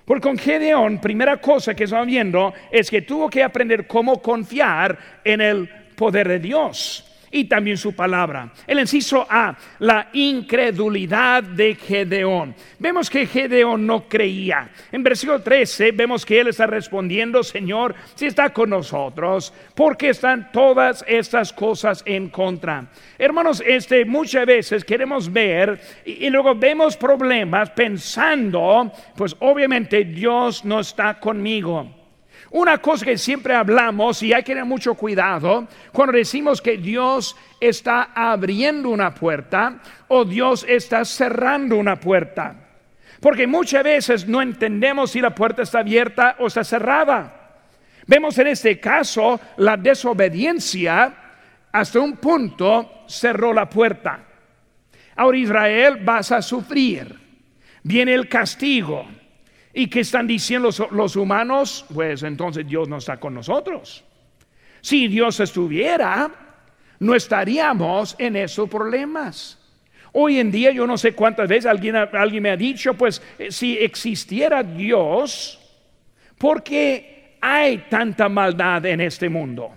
Porque 0.04 0.22
con 0.22 0.38
Gedeón, 0.38 1.00
primera 1.00 1.38
cosa 1.38 1.74
que 1.74 1.84
estamos 1.84 2.06
viendo 2.06 2.54
es 2.70 2.90
que 2.90 3.02
tuvo 3.02 3.28
que 3.28 3.42
aprender 3.42 3.86
cómo 3.86 4.20
confiar 4.22 4.98
en 5.24 5.40
el 5.40 5.68
poder 5.96 6.28
de 6.28 6.38
Dios 6.38 7.07
y 7.30 7.44
también 7.44 7.76
su 7.76 7.94
palabra. 7.94 8.52
El 8.66 8.80
inciso 8.80 9.26
A, 9.28 9.56
la 9.80 10.08
incredulidad 10.12 11.42
de 11.42 11.74
Gedeón. 11.74 12.54
Vemos 12.78 13.10
que 13.10 13.26
Gedeón 13.26 13.86
no 13.86 14.08
creía. 14.08 14.70
En 14.92 15.02
versículo 15.02 15.40
13 15.40 15.92
vemos 15.92 16.24
que 16.24 16.40
él 16.40 16.48
está 16.48 16.66
respondiendo, 16.66 17.42
Señor, 17.42 17.94
si 18.14 18.26
está 18.26 18.50
con 18.50 18.70
nosotros, 18.70 19.52
porque 19.74 20.10
están 20.10 20.50
todas 20.52 21.04
estas 21.06 21.52
cosas 21.52 22.02
en 22.06 22.28
contra. 22.28 22.86
Hermanos, 23.18 23.62
este 23.66 24.04
muchas 24.04 24.46
veces 24.46 24.84
queremos 24.84 25.32
ver 25.32 25.80
y, 26.04 26.26
y 26.26 26.30
luego 26.30 26.54
vemos 26.54 26.96
problemas 26.96 27.70
pensando, 27.70 28.92
pues 29.16 29.36
obviamente 29.40 30.04
Dios 30.04 30.64
no 30.64 30.80
está 30.80 31.18
conmigo. 31.18 31.97
Una 32.50 32.78
cosa 32.78 33.04
que 33.04 33.18
siempre 33.18 33.54
hablamos 33.54 34.22
y 34.22 34.32
hay 34.32 34.42
que 34.42 34.52
tener 34.52 34.64
mucho 34.64 34.94
cuidado 34.94 35.68
cuando 35.92 36.16
decimos 36.16 36.62
que 36.62 36.78
Dios 36.78 37.36
está 37.60 38.10
abriendo 38.14 38.88
una 38.88 39.14
puerta 39.14 39.80
o 40.08 40.24
Dios 40.24 40.64
está 40.66 41.04
cerrando 41.04 41.76
una 41.76 42.00
puerta. 42.00 42.54
Porque 43.20 43.46
muchas 43.46 43.84
veces 43.84 44.26
no 44.26 44.40
entendemos 44.40 45.10
si 45.10 45.20
la 45.20 45.34
puerta 45.34 45.62
está 45.62 45.80
abierta 45.80 46.36
o 46.38 46.46
está 46.46 46.64
cerrada. 46.64 47.34
Vemos 48.06 48.38
en 48.38 48.46
este 48.46 48.80
caso 48.80 49.38
la 49.58 49.76
desobediencia 49.76 51.14
hasta 51.70 52.00
un 52.00 52.16
punto 52.16 53.04
cerró 53.06 53.52
la 53.52 53.68
puerta. 53.68 54.24
Ahora 55.16 55.36
Israel 55.36 55.98
vas 56.02 56.32
a 56.32 56.40
sufrir. 56.40 57.14
Viene 57.82 58.14
el 58.14 58.28
castigo. 58.28 59.06
¿Y 59.78 59.86
qué 59.86 60.00
están 60.00 60.26
diciendo 60.26 60.70
los, 60.90 61.14
humanos? 61.14 61.86
Pues 61.94 62.24
entonces 62.24 62.66
Dios 62.66 62.88
no 62.88 62.96
está 62.96 63.20
con 63.20 63.32
nosotros. 63.32 64.02
Si 64.80 65.06
Dios 65.06 65.38
estuviera, 65.38 66.28
no 66.98 67.14
estaríamos 67.14 68.16
en 68.18 68.34
esos 68.34 68.68
problemas. 68.68 69.56
Hoy 70.10 70.40
en 70.40 70.50
día 70.50 70.72
yo 70.72 70.84
no 70.84 70.98
sé 70.98 71.12
cuántas 71.12 71.48
veces 71.48 71.66
alguien, 71.66 71.94
alguien 71.94 72.42
me 72.42 72.50
ha 72.50 72.56
dicho, 72.56 72.94
pues 72.94 73.22
eh, 73.38 73.52
si 73.52 73.78
existiera 73.78 74.64
Dios, 74.64 75.60
¿por 76.38 76.64
qué 76.64 77.36
hay 77.40 77.84
tanta 77.88 78.28
maldad 78.28 78.84
en 78.84 79.00
este 79.00 79.28
mundo? 79.28 79.72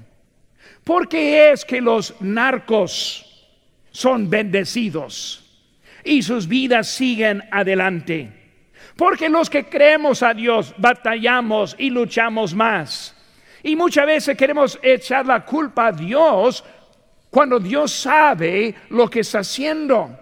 ¿Por 0.83 1.07
qué 1.07 1.51
es 1.51 1.63
que 1.63 1.79
los 1.79 2.19
narcos 2.21 3.47
son 3.91 4.31
bendecidos 4.31 5.61
y 6.03 6.23
sus 6.23 6.47
vidas 6.47 6.87
siguen 6.87 7.43
adelante? 7.51 8.40
Porque 8.95 9.29
los 9.29 9.49
que 9.49 9.65
creemos 9.65 10.23
a 10.23 10.33
Dios 10.33 10.73
batallamos 10.77 11.75
y 11.77 11.89
luchamos 11.89 12.53
más. 12.53 13.15
Y 13.63 13.75
muchas 13.75 14.05
veces 14.05 14.37
queremos 14.37 14.79
echar 14.81 15.25
la 15.25 15.45
culpa 15.45 15.87
a 15.87 15.91
Dios 15.91 16.63
cuando 17.29 17.59
Dios 17.59 17.91
sabe 17.91 18.75
lo 18.89 19.09
que 19.09 19.21
está 19.21 19.39
haciendo. 19.39 20.17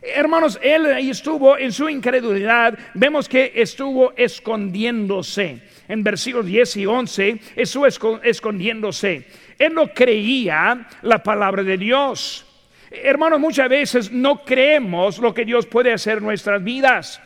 Hermanos, 0.00 0.58
él 0.62 0.86
ahí 0.86 1.10
estuvo 1.10 1.56
en 1.56 1.72
su 1.72 1.88
incredulidad, 1.88 2.78
vemos 2.92 3.28
que 3.28 3.52
estuvo 3.54 4.12
escondiéndose. 4.16 5.62
En 5.88 6.04
versículos 6.04 6.46
10 6.46 6.76
y 6.76 6.86
11, 6.86 7.40
estuvo 7.56 7.86
escondiéndose. 7.86 9.26
Él 9.58 9.74
no 9.74 9.88
creía 9.88 10.86
la 11.02 11.22
palabra 11.22 11.62
de 11.62 11.78
Dios. 11.78 12.46
Hermanos, 12.90 13.40
muchas 13.40 13.68
veces 13.68 14.12
no 14.12 14.44
creemos 14.44 15.18
lo 15.18 15.32
que 15.32 15.44
Dios 15.44 15.66
puede 15.66 15.92
hacer 15.92 16.18
en 16.18 16.24
nuestras 16.24 16.62
vidas. 16.62 17.20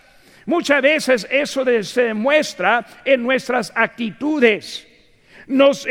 Muchas 0.49 0.81
veces 0.81 1.29
eso 1.31 1.63
se 1.83 2.05
demuestra 2.05 2.87
en 3.05 3.23
nuestras 3.23 3.71
actitudes. 3.75 4.89
Nos, 5.47 5.87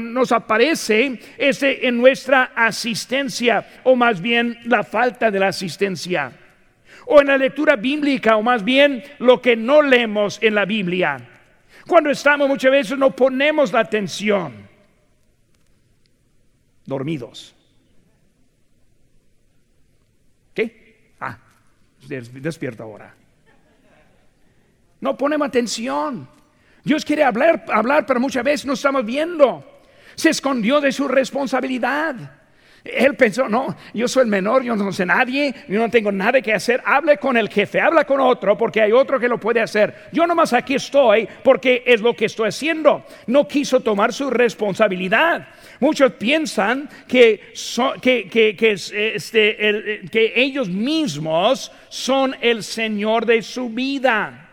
nos 0.00 0.32
aparece 0.32 1.20
ese, 1.36 1.86
en 1.86 1.98
nuestra 1.98 2.52
asistencia, 2.56 3.68
o 3.84 3.94
más 3.94 4.22
bien 4.22 4.58
la 4.64 4.82
falta 4.82 5.30
de 5.30 5.38
la 5.38 5.48
asistencia. 5.48 6.32
O 7.04 7.20
en 7.20 7.26
la 7.26 7.36
lectura 7.36 7.76
bíblica, 7.76 8.38
o 8.38 8.42
más 8.42 8.64
bien 8.64 9.04
lo 9.18 9.42
que 9.42 9.56
no 9.56 9.82
leemos 9.82 10.38
en 10.40 10.54
la 10.54 10.64
Biblia. 10.64 11.18
Cuando 11.86 12.08
estamos 12.08 12.48
muchas 12.48 12.70
veces 12.70 12.96
no 12.96 13.14
ponemos 13.14 13.74
la 13.74 13.80
atención. 13.80 14.54
Dormidos. 16.86 17.54
¿Qué? 20.54 21.12
Ah, 21.20 21.36
despierta 22.08 22.82
ahora. 22.82 23.25
No 25.00 25.16
ponemos 25.16 25.48
atención. 25.48 26.28
Dios 26.84 27.04
quiere 27.04 27.24
hablar, 27.24 27.64
hablar, 27.68 28.06
pero 28.06 28.20
muchas 28.20 28.44
veces 28.44 28.66
no 28.66 28.74
estamos 28.74 29.04
viendo. 29.04 29.64
Se 30.14 30.30
escondió 30.30 30.80
de 30.80 30.92
su 30.92 31.08
responsabilidad. 31.08 32.14
Él 32.84 33.16
pensó, 33.16 33.48
no, 33.48 33.76
yo 33.92 34.06
soy 34.06 34.22
el 34.22 34.28
menor, 34.28 34.62
yo 34.62 34.76
no 34.76 34.92
sé 34.92 35.04
nadie, 35.04 35.52
yo 35.68 35.80
no 35.80 35.90
tengo 35.90 36.12
nada 36.12 36.40
que 36.40 36.52
hacer. 36.52 36.80
Hable 36.84 37.18
con 37.18 37.36
el 37.36 37.48
jefe, 37.48 37.80
habla 37.80 38.04
con 38.04 38.20
otro, 38.20 38.56
porque 38.56 38.80
hay 38.80 38.92
otro 38.92 39.18
que 39.18 39.28
lo 39.28 39.40
puede 39.40 39.60
hacer. 39.60 40.08
Yo 40.12 40.26
nomás 40.26 40.52
aquí 40.52 40.76
estoy 40.76 41.28
porque 41.42 41.82
es 41.84 42.00
lo 42.00 42.14
que 42.14 42.26
estoy 42.26 42.48
haciendo. 42.48 43.04
No 43.26 43.48
quiso 43.48 43.80
tomar 43.80 44.12
su 44.12 44.30
responsabilidad. 44.30 45.48
Muchos 45.80 46.12
piensan 46.12 46.88
que, 47.08 47.52
este, 48.94 50.00
que 50.10 50.32
ellos 50.36 50.68
mismos 50.68 51.72
son 51.88 52.36
el 52.40 52.62
Señor 52.62 53.26
de 53.26 53.42
su 53.42 53.68
vida. 53.70 54.45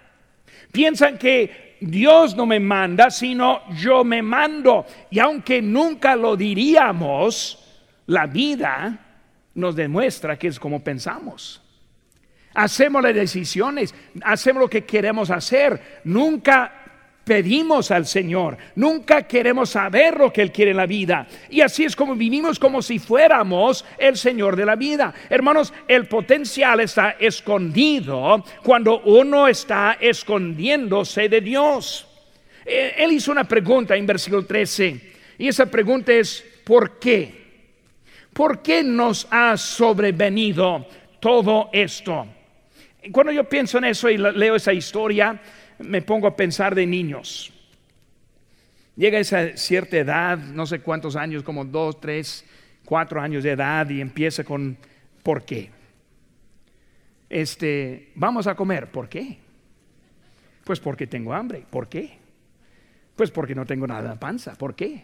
Piensan 0.73 1.19
que 1.19 1.77
Dios 1.79 2.35
no 2.35 2.47
me 2.47 2.59
manda, 2.59 3.11
sino 3.11 3.61
yo 3.75 4.03
me 4.03 4.23
mando. 4.23 4.87
Y 5.11 5.19
aunque 5.19 5.61
nunca 5.61 6.15
lo 6.15 6.35
diríamos, 6.35 7.63
la 8.07 8.25
vida 8.25 8.99
nos 9.53 9.75
demuestra 9.75 10.39
que 10.39 10.47
es 10.47 10.59
como 10.59 10.83
pensamos. 10.83 11.61
Hacemos 12.55 13.03
las 13.03 13.13
decisiones, 13.13 13.93
hacemos 14.23 14.61
lo 14.61 14.69
que 14.69 14.83
queremos 14.83 15.29
hacer. 15.29 16.01
Nunca 16.05 16.82
pedimos 17.23 17.91
al 17.91 18.05
Señor, 18.05 18.57
nunca 18.75 19.23
queremos 19.23 19.69
saber 19.69 20.17
lo 20.17 20.31
que 20.31 20.41
Él 20.41 20.51
quiere 20.51 20.71
en 20.71 20.77
la 20.77 20.85
vida. 20.85 21.27
Y 21.49 21.61
así 21.61 21.85
es 21.85 21.95
como 21.95 22.15
vivimos 22.15 22.59
como 22.59 22.81
si 22.81 22.99
fuéramos 22.99 23.85
el 23.97 24.17
Señor 24.17 24.55
de 24.55 24.65
la 24.65 24.75
vida. 24.75 25.13
Hermanos, 25.29 25.73
el 25.87 26.07
potencial 26.07 26.81
está 26.81 27.11
escondido 27.11 28.43
cuando 28.63 29.01
uno 29.01 29.47
está 29.47 29.97
escondiéndose 29.99 31.29
de 31.29 31.41
Dios. 31.41 32.07
Eh, 32.65 32.95
él 32.97 33.11
hizo 33.11 33.31
una 33.31 33.43
pregunta 33.45 33.95
en 33.95 34.05
versículo 34.05 34.45
13 34.45 35.13
y 35.37 35.47
esa 35.47 35.65
pregunta 35.65 36.13
es, 36.13 36.43
¿por 36.63 36.99
qué? 36.99 37.43
¿Por 38.31 38.61
qué 38.61 38.83
nos 38.83 39.27
ha 39.29 39.55
sobrevenido 39.57 40.87
todo 41.19 41.69
esto? 41.71 42.27
Cuando 43.11 43.31
yo 43.31 43.43
pienso 43.43 43.77
en 43.77 43.85
eso 43.85 44.09
y 44.09 44.17
leo 44.17 44.55
esa 44.55 44.71
historia, 44.71 45.39
me 45.79 46.01
pongo 46.01 46.27
a 46.27 46.35
pensar 46.35 46.75
de 46.75 46.85
niños. 46.85 47.51
Llega 48.95 49.19
esa 49.19 49.57
cierta 49.57 49.97
edad, 49.97 50.37
no 50.37 50.65
sé 50.65 50.79
cuántos 50.79 51.15
años, 51.15 51.43
como 51.43 51.65
dos, 51.65 51.99
tres, 51.99 52.45
cuatro 52.85 53.19
años 53.19 53.43
de 53.43 53.51
edad 53.51 53.89
y 53.89 54.01
empieza 54.01 54.43
con 54.43 54.77
¿por 55.23 55.43
qué? 55.43 55.71
Este, 57.29 58.11
vamos 58.15 58.45
a 58.45 58.55
comer, 58.55 58.91
¿por 58.91 59.09
qué? 59.09 59.39
Pues 60.63 60.79
porque 60.79 61.07
tengo 61.07 61.33
hambre, 61.33 61.65
¿por 61.69 61.89
qué? 61.89 62.17
Pues 63.15 63.31
porque 63.31 63.55
no 63.55 63.65
tengo 63.65 63.87
nada 63.87 64.13
en 64.13 64.19
panza, 64.19 64.55
¿por 64.55 64.75
qué? 64.75 65.03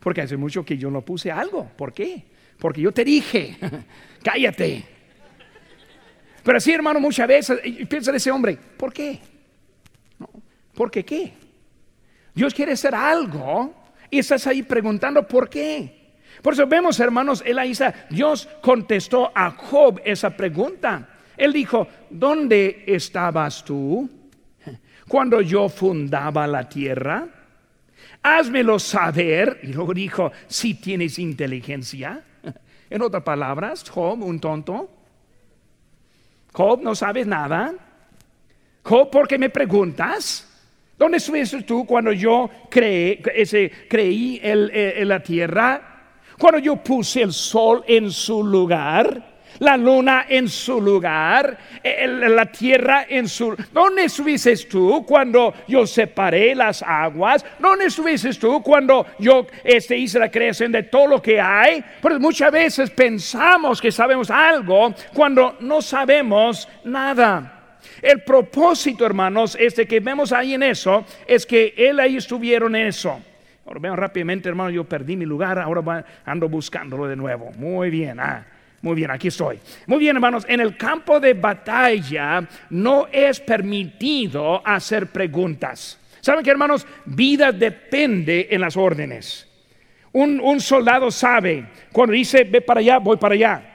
Porque 0.00 0.22
hace 0.22 0.36
mucho 0.36 0.64
que 0.64 0.76
yo 0.76 0.90
no 0.90 1.02
puse 1.02 1.30
algo, 1.30 1.70
¿por 1.76 1.92
qué? 1.92 2.24
Porque 2.58 2.80
yo 2.80 2.92
te 2.92 3.04
dije, 3.04 3.56
cállate. 4.24 4.84
Pero 6.42 6.58
así, 6.58 6.72
hermano, 6.72 6.98
muchas 6.98 7.28
veces 7.28 7.60
piensa 7.88 8.10
en 8.10 8.16
ese 8.16 8.30
hombre, 8.32 8.58
¿por 8.76 8.92
qué? 8.92 9.20
¿Por 10.74 10.90
qué 10.90 11.04
qué? 11.04 11.32
Dios 12.34 12.54
quiere 12.54 12.72
hacer 12.72 12.94
algo 12.94 13.74
y 14.10 14.18
estás 14.18 14.46
ahí 14.46 14.62
preguntando 14.62 15.26
por 15.26 15.48
qué. 15.48 16.02
Por 16.40 16.54
eso 16.54 16.66
vemos, 16.66 16.98
hermanos, 17.00 17.42
Elaísa, 17.44 17.92
Dios 18.10 18.48
contestó 18.62 19.30
a 19.34 19.50
Job 19.50 20.00
esa 20.04 20.30
pregunta. 20.36 21.08
Él 21.36 21.52
dijo, 21.52 21.86
¿dónde 22.10 22.84
estabas 22.86 23.64
tú 23.64 24.08
cuando 25.08 25.40
yo 25.40 25.68
fundaba 25.68 26.46
la 26.46 26.68
tierra? 26.68 27.28
Házmelo 28.22 28.78
saber. 28.78 29.60
Y 29.62 29.72
luego 29.72 29.92
dijo, 29.92 30.32
si 30.46 30.74
tienes 30.74 31.18
inteligencia. 31.18 32.22
En 32.90 33.00
otras 33.00 33.22
palabras, 33.22 33.88
Job, 33.88 34.22
un 34.22 34.38
tonto. 34.38 34.90
Job, 36.52 36.82
no 36.82 36.94
sabes 36.94 37.26
nada. 37.26 37.74
Job, 38.82 39.10
¿por 39.10 39.26
qué 39.26 39.38
me 39.38 39.48
preguntas? 39.48 40.51
¿Dónde 41.02 41.18
estuviste 41.18 41.62
tú 41.62 41.84
cuando 41.84 42.12
yo 42.12 42.48
creí, 42.70 43.20
ese, 43.34 43.72
creí 43.88 44.38
en 44.40 45.08
la 45.08 45.20
tierra? 45.20 45.82
Cuando 46.38 46.60
yo 46.60 46.76
puse 46.76 47.22
el 47.22 47.32
sol 47.32 47.82
en 47.88 48.08
su 48.08 48.44
lugar, 48.44 49.20
la 49.58 49.76
luna 49.76 50.26
en 50.28 50.48
su 50.48 50.80
lugar, 50.80 51.58
la 51.82 52.46
tierra 52.46 53.06
en 53.08 53.28
su... 53.28 53.52
¿Dónde 53.72 54.04
estuviste 54.04 54.56
tú 54.58 55.04
cuando 55.04 55.52
yo 55.66 55.88
separé 55.88 56.54
las 56.54 56.84
aguas? 56.84 57.44
¿Dónde 57.58 57.86
estuviste 57.86 58.32
tú 58.34 58.62
cuando 58.62 59.04
yo 59.18 59.48
este, 59.64 59.98
hice 59.98 60.20
la 60.20 60.30
creación 60.30 60.70
de 60.70 60.84
todo 60.84 61.08
lo 61.08 61.20
que 61.20 61.40
hay? 61.40 61.82
Porque 62.00 62.20
muchas 62.20 62.52
veces 62.52 62.90
pensamos 62.90 63.80
que 63.80 63.90
sabemos 63.90 64.30
algo 64.30 64.94
cuando 65.12 65.56
no 65.58 65.82
sabemos 65.82 66.68
nada. 66.84 67.61
El 68.02 68.22
propósito, 68.22 69.06
hermanos, 69.06 69.56
este 69.58 69.86
que 69.86 70.00
vemos 70.00 70.32
ahí 70.32 70.54
en 70.54 70.64
eso, 70.64 71.06
es 71.24 71.46
que 71.46 71.72
él 71.76 72.00
ahí 72.00 72.16
estuvieron 72.16 72.74
en 72.74 72.88
eso. 72.88 73.20
Ahora 73.64 73.78
vean 73.78 73.96
rápidamente, 73.96 74.48
hermano, 74.48 74.70
yo 74.70 74.82
perdí 74.82 75.16
mi 75.16 75.24
lugar, 75.24 75.56
ahora 75.60 76.04
ando 76.24 76.48
buscándolo 76.48 77.06
de 77.06 77.14
nuevo. 77.14 77.52
Muy 77.56 77.90
bien, 77.90 78.18
ah, 78.18 78.44
muy 78.80 78.96
bien, 78.96 79.12
aquí 79.12 79.28
estoy. 79.28 79.60
Muy 79.86 80.00
bien, 80.00 80.16
hermanos, 80.16 80.44
en 80.48 80.60
el 80.60 80.76
campo 80.76 81.20
de 81.20 81.34
batalla 81.34 82.44
no 82.70 83.06
es 83.12 83.38
permitido 83.38 84.66
hacer 84.66 85.06
preguntas. 85.06 86.00
¿Saben 86.20 86.42
que, 86.44 86.50
hermanos? 86.50 86.84
Vida 87.04 87.52
depende 87.52 88.48
en 88.50 88.60
las 88.60 88.76
órdenes. 88.76 89.48
Un 90.12 90.60
soldado 90.60 91.10
sabe, 91.10 91.66
cuando 91.92 92.12
dice, 92.14 92.44
ve 92.44 92.60
para 92.60 92.80
allá, 92.80 92.98
voy 92.98 93.16
para 93.16 93.34
allá. 93.34 93.71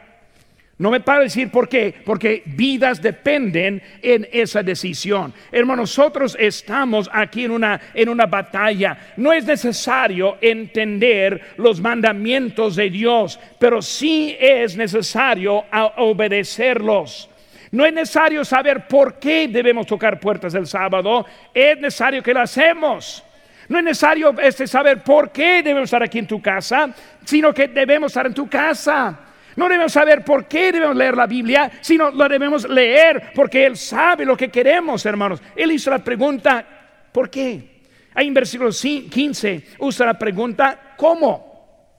No 0.79 0.91
me 0.91 0.99
para 0.99 1.21
decir 1.21 1.49
por 1.49 1.67
qué, 1.67 1.91
porque 2.05 2.43
vidas 2.45 3.01
dependen 3.01 3.81
en 3.99 4.27
esa 4.31 4.61
decisión. 4.61 5.33
Hermanos, 5.51 5.97
nosotros 5.97 6.37
estamos 6.39 7.09
aquí 7.11 7.45
en 7.45 7.51
una, 7.51 7.81
en 7.95 8.09
una 8.09 8.27
batalla. 8.27 9.13
No 9.17 9.33
es 9.33 9.45
necesario 9.45 10.37
entender 10.39 11.55
los 11.57 11.81
mandamientos 11.81 12.75
de 12.75 12.91
Dios, 12.91 13.39
pero 13.57 13.81
sí 13.81 14.37
es 14.39 14.77
necesario 14.77 15.65
obedecerlos. 15.97 17.27
No 17.71 17.83
es 17.83 17.93
necesario 17.93 18.45
saber 18.45 18.87
por 18.87 19.15
qué 19.15 19.47
debemos 19.47 19.87
tocar 19.87 20.19
puertas 20.19 20.53
el 20.53 20.67
sábado, 20.67 21.25
es 21.55 21.79
necesario 21.79 22.21
que 22.21 22.35
lo 22.35 22.41
hacemos. 22.41 23.23
No 23.67 23.79
es 23.79 23.83
necesario 23.83 24.39
este, 24.39 24.67
saber 24.67 25.01
por 25.03 25.31
qué 25.31 25.63
debemos 25.63 25.85
estar 25.87 26.03
aquí 26.03 26.19
en 26.19 26.27
tu 26.27 26.39
casa, 26.39 26.93
sino 27.25 27.51
que 27.51 27.67
debemos 27.67 28.11
estar 28.11 28.27
en 28.27 28.33
tu 28.35 28.47
casa. 28.47 29.26
No 29.57 29.67
debemos 29.67 29.91
saber 29.91 30.23
por 30.23 30.47
qué 30.47 30.71
debemos 30.71 30.95
leer 30.95 31.17
la 31.17 31.25
Biblia, 31.25 31.71
sino 31.81 32.11
lo 32.11 32.29
debemos 32.29 32.69
leer 32.69 33.31
porque 33.33 33.65
Él 33.65 33.75
sabe 33.75 34.23
lo 34.23 34.37
que 34.37 34.49
queremos, 34.49 35.03
hermanos. 35.03 35.41
Él 35.55 35.71
hizo 35.71 35.89
la 35.89 35.97
pregunta, 35.97 36.63
¿por 37.11 37.27
qué? 37.27 37.81
Ahí 38.13 38.27
en 38.27 38.35
versículo 38.35 38.69
15 38.69 39.63
usa 39.79 40.05
la 40.05 40.13
pregunta, 40.13 40.93
¿cómo? 40.95 41.89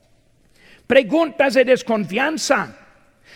Preguntas 0.86 1.54
de 1.54 1.64
desconfianza. 1.64 2.76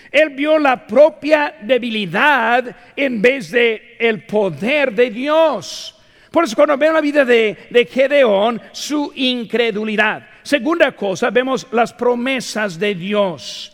Él 0.09 0.31
vio 0.31 0.57
la 0.57 0.87
propia 0.87 1.57
debilidad 1.61 2.77
en 2.95 3.21
vez 3.21 3.51
de 3.51 3.97
el 3.99 4.25
poder 4.25 4.93
de 4.93 5.11
Dios. 5.11 6.01
Por 6.31 6.45
eso 6.45 6.55
cuando 6.55 6.79
vemos 6.79 6.95
la 6.95 7.01
vida 7.01 7.25
de, 7.25 7.57
de 7.71 7.87
Gedeón, 7.87 8.63
su 8.71 9.13
incredulidad. 9.17 10.29
Segunda 10.45 10.93
cosa, 10.93 11.31
vemos 11.31 11.67
las 11.73 11.93
promesas 11.93 12.79
de 12.79 12.95
Dios. 12.95 13.72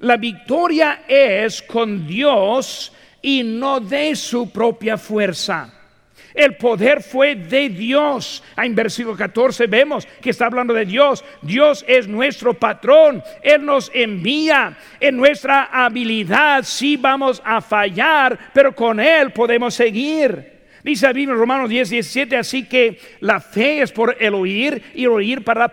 La 0.00 0.16
victoria 0.16 1.02
es 1.06 1.62
con 1.62 2.06
Dios 2.06 2.92
y 3.22 3.42
no 3.42 3.80
de 3.80 4.14
su 4.16 4.50
propia 4.50 4.98
fuerza. 4.98 5.72
El 6.34 6.56
poder 6.56 7.00
fue 7.00 7.36
de 7.36 7.68
Dios. 7.68 8.42
En 8.56 8.74
versículo 8.74 9.16
14 9.16 9.68
vemos 9.68 10.06
que 10.20 10.30
está 10.30 10.46
hablando 10.46 10.74
de 10.74 10.84
Dios. 10.84 11.24
Dios 11.42 11.84
es 11.86 12.08
nuestro 12.08 12.54
patrón. 12.54 13.22
Él 13.40 13.64
nos 13.64 13.90
envía. 13.94 14.76
En 14.98 15.16
nuestra 15.16 15.68
habilidad 15.72 16.64
sí 16.64 16.96
vamos 16.96 17.40
a 17.44 17.60
fallar, 17.60 18.50
pero 18.52 18.74
con 18.74 18.98
Él 18.98 19.32
podemos 19.32 19.74
seguir. 19.74 20.53
Dice 20.84 21.06
la 21.06 21.14
Biblia 21.14 21.32
en 21.32 21.40
Romanos 21.40 21.70
10, 21.70 21.88
17, 21.88 22.36
así 22.36 22.64
que 22.64 23.00
la 23.20 23.40
fe 23.40 23.80
es 23.80 23.90
por 23.90 24.14
el 24.20 24.34
oír 24.34 24.82
y 24.94 25.06
oír 25.06 25.42
por 25.42 25.56
la 25.56 25.68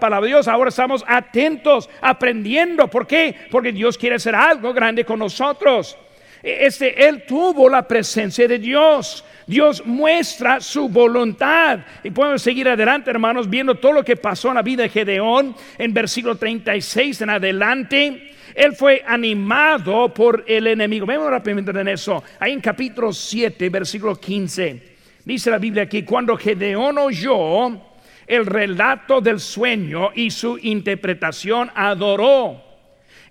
palabra 0.00 0.20
de 0.20 0.26
Dios. 0.26 0.48
Ahora 0.48 0.70
estamos 0.70 1.04
atentos, 1.06 1.88
aprendiendo. 2.00 2.88
¿Por 2.88 3.06
qué? 3.06 3.36
Porque 3.52 3.70
Dios 3.70 3.96
quiere 3.96 4.16
hacer 4.16 4.34
algo 4.34 4.72
grande 4.72 5.04
con 5.04 5.20
nosotros. 5.20 5.96
E, 6.42 6.66
este, 6.66 7.06
él 7.06 7.22
tuvo 7.24 7.68
la 7.68 7.86
presencia 7.86 8.48
de 8.48 8.58
Dios. 8.58 9.24
Dios 9.46 9.86
muestra 9.86 10.60
su 10.60 10.88
voluntad. 10.88 11.78
Y 12.02 12.10
podemos 12.10 12.42
seguir 12.42 12.68
adelante, 12.68 13.10
hermanos, 13.10 13.48
viendo 13.48 13.76
todo 13.76 13.92
lo 13.92 14.04
que 14.04 14.16
pasó 14.16 14.48
en 14.48 14.56
la 14.56 14.62
vida 14.62 14.82
de 14.82 14.88
Gedeón 14.88 15.54
en 15.78 15.94
versículo 15.94 16.34
36 16.34 17.20
en 17.20 17.30
adelante. 17.30 18.34
Él 18.54 18.74
fue 18.74 19.02
animado 19.06 20.12
por 20.12 20.44
el 20.46 20.66
enemigo. 20.66 21.06
Vemos 21.06 21.30
rápidamente 21.30 21.70
en 21.70 21.88
eso. 21.88 22.22
Ahí 22.40 22.52
en 22.52 22.60
capítulo 22.60 23.12
7, 23.12 23.68
versículo 23.68 24.16
15. 24.16 24.82
Dice 25.24 25.50
la 25.50 25.58
Biblia 25.58 25.84
aquí, 25.84 26.02
cuando 26.02 26.36
Gedeón 26.36 26.98
oyó 26.98 27.80
el 28.26 28.46
relato 28.46 29.20
del 29.20 29.40
sueño 29.40 30.10
y 30.14 30.30
su 30.30 30.58
interpretación, 30.58 31.70
adoró. 31.74 32.62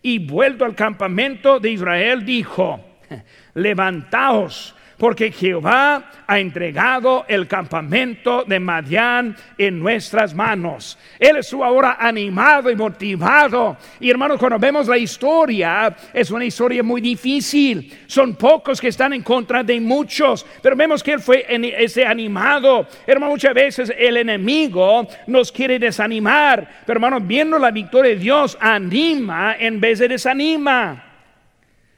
Y 0.02 0.20
vuelto 0.20 0.64
al 0.64 0.76
campamento 0.76 1.60
de 1.60 1.72
Israel, 1.72 2.26
dijo, 2.26 2.80
levantaos 3.56 4.76
porque 4.98 5.32
Jehová 5.32 6.12
ha 6.26 6.40
entregado 6.40 7.26
el 7.28 7.48
campamento 7.48 8.44
de 8.46 8.60
Madián 8.60 9.36
en 9.58 9.80
nuestras 9.80 10.34
manos. 10.34 10.98
Él 11.20 11.38
es 11.38 11.54
ahora 11.54 11.98
animado 12.00 12.72
y 12.72 12.76
motivado. 12.76 13.78
Y 14.00 14.10
hermanos, 14.10 14.40
cuando 14.40 14.58
vemos 14.58 14.88
la 14.88 14.98
historia, 14.98 15.96
es 16.14 16.32
una 16.32 16.46
historia 16.46 16.82
muy 16.82 17.00
difícil. 17.00 17.96
Son 18.08 18.36
pocos 18.36 18.82
que 18.82 18.88
están 18.88 19.14
en 19.14 19.22
contra 19.22 19.64
de 19.64 19.80
muchos, 19.80 20.46
pero 20.62 20.76
vemos 20.76 21.04
que 21.04 21.14
él 21.14 21.20
fue 21.20 21.46
ese 21.48 22.06
animado. 22.06 22.88
Hermanos, 23.06 23.36
muchas 23.36 23.54
veces 23.54 23.94
el 23.98 24.18
enemigo 24.18 25.08
nos 25.28 25.52
quiere 25.52 25.78
desanimar, 25.78 26.82
pero 26.86 26.98
hermanos, 26.98 27.26
viendo 27.26 27.60
la 27.60 27.72
victoria 27.72 28.12
de 28.12 28.18
Dios, 28.18 28.58
anima 28.60 29.56
en 29.60 29.80
vez 29.80 30.00
de 30.00 30.08
desanima. 30.08 31.04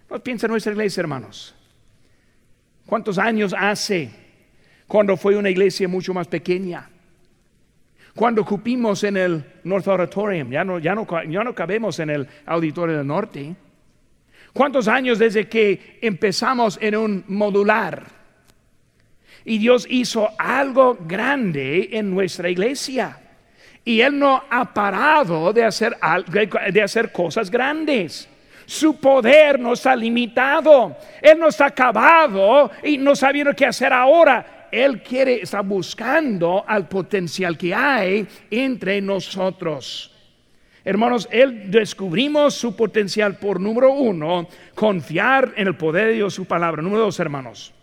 No 0.09 0.19
piensa 0.19 0.47
en 0.47 0.51
nuestra 0.51 0.73
iglesia, 0.73 1.01
hermanos. 1.01 1.55
¿Cuántos 2.89 3.19
años 3.19 3.54
hace 3.56 4.10
cuando 4.89 5.15
fue 5.15 5.38
una 5.38 5.52
iglesia 5.52 5.88
mucho 5.88 6.15
más 6.15 6.28
pequeña. 6.28 6.89
Cuando 8.15 8.43
cupimos 8.43 9.04
en 9.04 9.17
el 9.17 9.45
North 9.63 9.88
Auditorium, 9.88 10.49
ya 10.49 10.63
no, 10.63 10.80
ya 10.80 10.95
no, 10.95 11.06
ya 11.30 11.43
no 11.43 11.54
cabemos 11.54 11.99
en 11.99 12.10
el 12.10 12.28
Auditorio 12.47 12.97
del 12.97 13.06
Norte. 13.06 13.56
¿Cuántos 14.52 14.88
años 14.88 15.19
desde 15.19 15.47
que 15.47 15.99
empezamos 16.02 16.80
en 16.82 16.95
un 16.95 17.23
modular? 17.28 18.08
Y 19.45 19.60
Dios 19.60 19.86
hizo 19.88 20.28
algo 20.39 20.97
grande 20.99 21.89
en 21.91 22.10
nuestra 22.10 22.49
iglesia. 22.49 23.15
Y 23.86 24.02
Él 24.02 24.17
no 24.17 24.43
ha 24.49 24.73
parado 24.73 25.54
de 25.54 25.65
hacer, 25.65 25.95
de 26.73 26.82
hacer 26.82 27.12
cosas 27.12 27.52
grandes. 27.52 28.28
Su 28.69 28.97
poder 28.97 29.60
no 29.60 29.73
está 29.73 29.95
limitado. 29.95 30.95
Él 31.23 31.39
no 31.39 31.47
está 31.47 31.65
acabado 31.65 32.69
y 32.84 32.99
no 32.99 33.15
sabiendo 33.15 33.55
qué 33.55 33.65
hacer 33.65 33.91
ahora. 33.91 34.67
Él 34.71 35.01
quiere, 35.01 35.41
está 35.41 35.62
buscando 35.62 36.63
al 36.67 36.88
potencial 36.88 37.58
que 37.58 37.73
hay 37.73 38.27
entre 38.51 39.01
nosotros. 39.01 40.15
Hermanos, 40.86 41.27
Él 41.32 41.71
descubrimos 41.71 42.53
su 42.53 42.75
potencial 42.75 43.38
por 43.38 43.60
número 43.60 43.91
uno, 43.91 44.47
confiar 44.75 45.51
en 45.55 45.65
el 45.65 45.75
poder 45.75 46.10
de 46.10 46.13
Dios, 46.13 46.36
su 46.36 46.45
palabra. 46.45 46.84
Número 46.84 47.05
dos, 47.05 47.19
hermanos, 47.19 47.73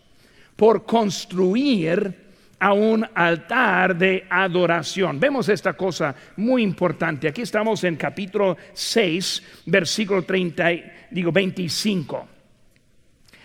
por 0.54 0.84
construir 0.84 2.25
a 2.58 2.72
un 2.72 3.06
altar 3.14 3.96
de 3.96 4.26
adoración. 4.28 5.20
Vemos 5.20 5.48
esta 5.48 5.74
cosa 5.74 6.14
muy 6.36 6.62
importante. 6.62 7.28
Aquí 7.28 7.42
estamos 7.42 7.84
en 7.84 7.96
capítulo 7.96 8.56
6, 8.72 9.62
versículo 9.66 10.22
30, 10.22 10.70
digo 11.10 11.32
25. 11.32 12.28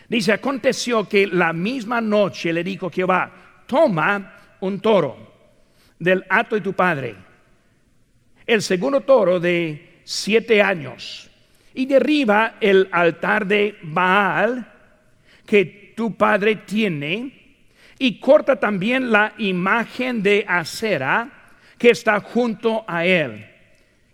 Dice, 0.08 0.34
aconteció 0.34 1.08
que 1.08 1.28
la 1.28 1.54
misma 1.54 2.02
noche 2.02 2.52
le 2.52 2.64
dijo 2.64 2.90
Jehová, 2.90 3.32
toma 3.66 4.58
un 4.60 4.80
toro 4.80 5.32
del 6.00 6.26
hato 6.30 6.56
de 6.56 6.62
tu 6.62 6.74
padre 6.74 7.32
el 8.46 8.62
segundo 8.62 9.02
toro 9.02 9.40
de 9.40 10.02
siete 10.04 10.62
años 10.62 11.30
y 11.74 11.86
derriba 11.86 12.56
el 12.60 12.90
altar 12.92 13.46
de 13.46 13.78
Baal 13.82 14.70
que 15.46 15.94
tu 15.96 16.16
padre 16.16 16.58
tiene 16.58 17.41
y 18.02 18.20
corta 18.20 18.56
también 18.56 19.12
la 19.12 19.32
imagen 19.38 20.24
de 20.24 20.44
acera 20.48 21.30
que 21.78 21.92
está 21.92 22.20
junto 22.20 22.84
a 22.88 23.06
él. 23.06 23.46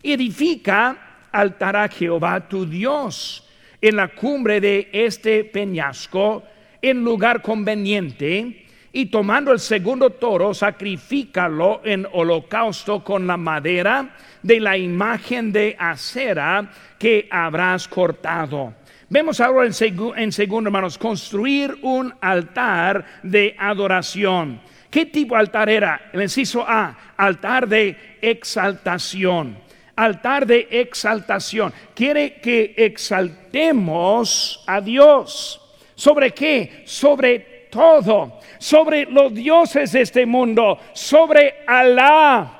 Edifica 0.04 1.30
altar 1.32 1.78
a 1.78 1.88
Jehová 1.88 2.50
tu 2.50 2.66
Dios 2.66 3.48
en 3.80 3.96
la 3.96 4.10
cumbre 4.10 4.60
de 4.60 4.90
este 4.92 5.46
peñasco 5.46 6.44
en 6.82 7.02
lugar 7.02 7.42
conveniente 7.42 8.66
y 8.92 9.06
tomando 9.06 9.54
el 9.54 9.60
segundo 9.60 10.10
toro, 10.10 10.54
sacrifícalo 10.54 11.80
en 11.86 12.06
holocausto 12.12 13.06
con 13.06 13.26
la 13.26 13.38
madera 13.38 14.10
de 14.44 14.60
la 14.60 14.78
imagen 14.78 15.54
de 15.54 15.78
acera 15.80 16.70
que 17.00 17.26
habrás 17.32 17.88
cortado. 17.88 18.74
Vemos 19.10 19.40
ahora 19.40 19.66
en, 19.68 20.32
segundo, 20.34 20.68
hermanos, 20.68 20.98
construir 20.98 21.78
un 21.82 22.14
altar 22.20 23.06
de 23.24 23.56
adoración. 23.58 24.60
¿Qué 24.90 25.06
tipo 25.06 25.36
de 25.36 25.40
altar 25.40 25.70
era? 25.70 26.10
El 26.12 26.24
inciso 26.24 26.66
A, 26.68 27.14
altar 27.16 27.70
de 27.70 28.18
exaltación. 28.22 29.60
Altar 29.96 30.46
de 30.46 30.68
exaltación. 30.70 31.74
Quiere 31.96 32.42
que 32.42 32.74
exaltemos 32.78 34.64
a 34.68 34.82
Dios. 34.82 35.62
¿Sobre 35.96 36.32
qué? 36.32 36.84
Sobre 36.86 37.70
todo, 37.72 38.40
sobre 38.60 39.06
los 39.06 39.34
dioses 39.34 39.94
de 39.94 40.02
este 40.02 40.26
mundo, 40.26 40.80
sobre 40.94 41.64
Alá. 41.66 42.52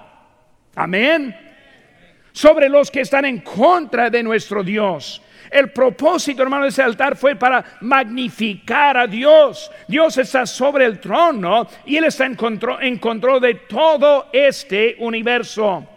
Amén. 0.76 1.36
Sobre 2.32 2.70
los 2.70 2.90
que 2.90 3.02
están 3.02 3.26
en 3.26 3.40
contra 3.40 4.10
de 4.10 4.24
nuestro 4.24 4.64
Dios. 4.64 5.22
El 5.50 5.72
propósito, 5.72 6.44
hermano, 6.44 6.64
de 6.64 6.70
ese 6.70 6.84
altar 6.84 7.16
fue 7.16 7.36
para 7.36 7.64
magnificar 7.82 8.98
a 8.98 9.08
Dios. 9.08 9.72
Dios 9.88 10.18
está 10.18 10.46
sobre 10.46 10.86
el 10.86 11.00
trono 11.00 11.68
y 11.86 11.98
Él 11.98 12.06
está 12.06 12.26
en 12.26 12.36
control, 12.36 12.84
en 12.84 12.98
control 12.98 13.42
de 13.42 13.56
todo 13.56 14.28
este 14.34 14.96
universo. 15.00 15.88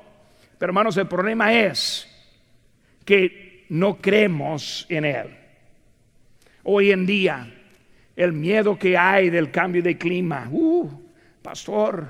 Pero, 0.58 0.70
hermanos, 0.70 0.96
el 0.96 1.06
problema 1.08 1.52
es 1.52 2.06
que 3.04 3.66
no 3.70 3.96
creemos 3.96 4.86
en 4.88 5.04
Él. 5.04 5.36
Hoy 6.62 6.90
en 6.92 7.06
día, 7.06 7.52
el 8.16 8.32
miedo 8.32 8.78
que 8.78 8.98
hay 8.98 9.30
del 9.30 9.50
cambio 9.50 9.82
de 9.82 9.96
clima. 9.96 10.48
Uh, 10.50 10.90
pastor, 11.40 12.06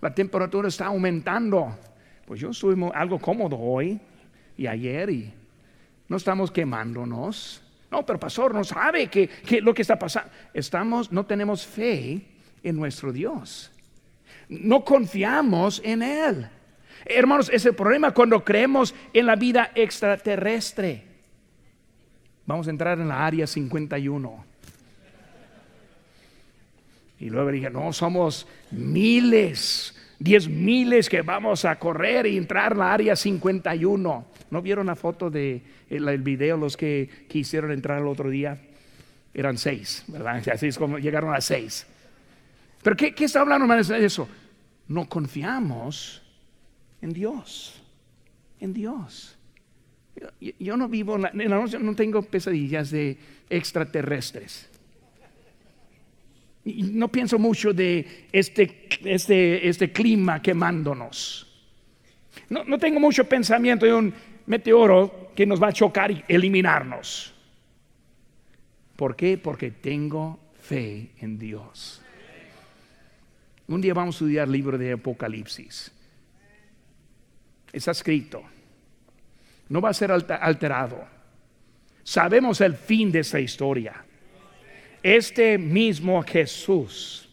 la 0.00 0.14
temperatura 0.14 0.68
está 0.68 0.86
aumentando. 0.86 1.78
Pues 2.26 2.40
yo 2.40 2.50
estoy 2.50 2.76
algo 2.94 3.18
cómodo 3.18 3.58
hoy 3.58 3.98
y 4.56 4.66
ayer 4.66 5.10
y 5.10 5.34
no 6.08 6.16
estamos 6.16 6.50
quemándonos. 6.50 7.62
No, 7.90 8.04
pero 8.04 8.18
pastor, 8.18 8.54
no 8.54 8.64
sabe 8.64 9.06
que, 9.08 9.30
lo 9.62 9.72
que 9.72 9.82
está 9.82 9.98
pasando. 9.98 10.30
Estamos, 10.52 11.12
no 11.12 11.24
tenemos 11.26 11.66
fe 11.66 12.26
en 12.62 12.76
nuestro 12.76 13.12
Dios. 13.12 13.70
No 14.48 14.84
confiamos 14.84 15.80
en 15.84 16.02
Él. 16.02 16.48
Hermanos, 17.04 17.50
es 17.52 17.64
el 17.66 17.74
problema 17.74 18.12
cuando 18.12 18.44
creemos 18.44 18.94
en 19.12 19.26
la 19.26 19.36
vida 19.36 19.70
extraterrestre. 19.74 21.04
Vamos 22.46 22.66
a 22.66 22.70
entrar 22.70 22.98
en 22.98 23.08
la 23.08 23.24
área 23.24 23.46
51. 23.46 24.44
Y 27.20 27.30
luego 27.30 27.50
dije, 27.50 27.70
no, 27.70 27.92
somos 27.92 28.46
miles, 28.70 29.96
diez 30.18 30.48
miles 30.48 31.08
que 31.08 31.22
vamos 31.22 31.64
a 31.64 31.78
correr 31.78 32.26
y 32.26 32.36
entrar 32.36 32.72
en 32.72 32.78
la 32.78 32.92
área 32.92 33.16
51. 33.16 34.33
¿No 34.50 34.62
vieron 34.62 34.86
la 34.86 34.96
foto 34.96 35.30
de 35.30 35.62
el, 35.88 36.22
video 36.22 36.56
los 36.56 36.76
que 36.76 37.08
quisieron 37.28 37.72
entrar 37.72 38.00
el 38.00 38.06
otro 38.06 38.30
día? 38.30 38.58
Eran 39.32 39.58
seis, 39.58 40.04
¿verdad? 40.08 40.42
Así 40.48 40.66
es 40.66 40.78
como 40.78 40.98
llegaron 40.98 41.34
a 41.34 41.40
seis. 41.40 41.86
Pero 42.82 42.96
¿qué, 42.96 43.14
qué 43.14 43.24
está 43.24 43.40
hablando 43.40 43.66
de 43.74 44.04
eso? 44.04 44.28
No 44.86 45.08
confiamos 45.08 46.22
en 47.00 47.12
Dios, 47.12 47.82
en 48.60 48.72
Dios. 48.72 49.36
Yo, 50.60 50.76
no 50.76 50.88
vivo, 50.88 51.16
en 51.16 51.40
en 51.40 51.50
la 51.50 51.64
no 51.64 51.94
tengo 51.96 52.22
pesadillas 52.22 52.90
de 52.90 53.18
extraterrestres 53.50 54.68
no 56.64 57.08
pienso 57.08 57.38
mucho 57.38 57.72
de 57.72 58.26
este, 58.32 58.88
este, 59.04 59.68
este 59.68 59.92
clima 59.92 60.40
quemándonos. 60.40 61.46
No, 62.48 62.64
no 62.64 62.78
tengo 62.78 63.00
mucho 63.00 63.24
pensamiento 63.28 63.84
de 63.86 63.94
un 63.94 64.14
meteoro 64.46 65.30
que 65.34 65.46
nos 65.46 65.62
va 65.62 65.68
a 65.68 65.72
chocar 65.72 66.10
y 66.10 66.24
eliminarnos. 66.28 67.34
¿Por 68.96 69.16
qué? 69.16 69.38
Porque 69.38 69.70
tengo 69.70 70.38
fe 70.60 71.10
en 71.18 71.38
Dios. 71.38 72.00
Un 73.66 73.80
día 73.80 73.94
vamos 73.94 74.14
a 74.14 74.18
estudiar 74.18 74.46
el 74.46 74.52
libro 74.52 74.78
de 74.78 74.92
Apocalipsis. 74.92 75.90
Está 77.72 77.90
escrito. 77.90 78.42
No 79.68 79.80
va 79.80 79.88
a 79.88 79.94
ser 79.94 80.12
alterado. 80.12 81.04
Sabemos 82.02 82.60
el 82.60 82.74
fin 82.74 83.10
de 83.10 83.20
esta 83.20 83.40
historia 83.40 84.04
este 85.04 85.58
mismo 85.58 86.22
Jesús 86.22 87.28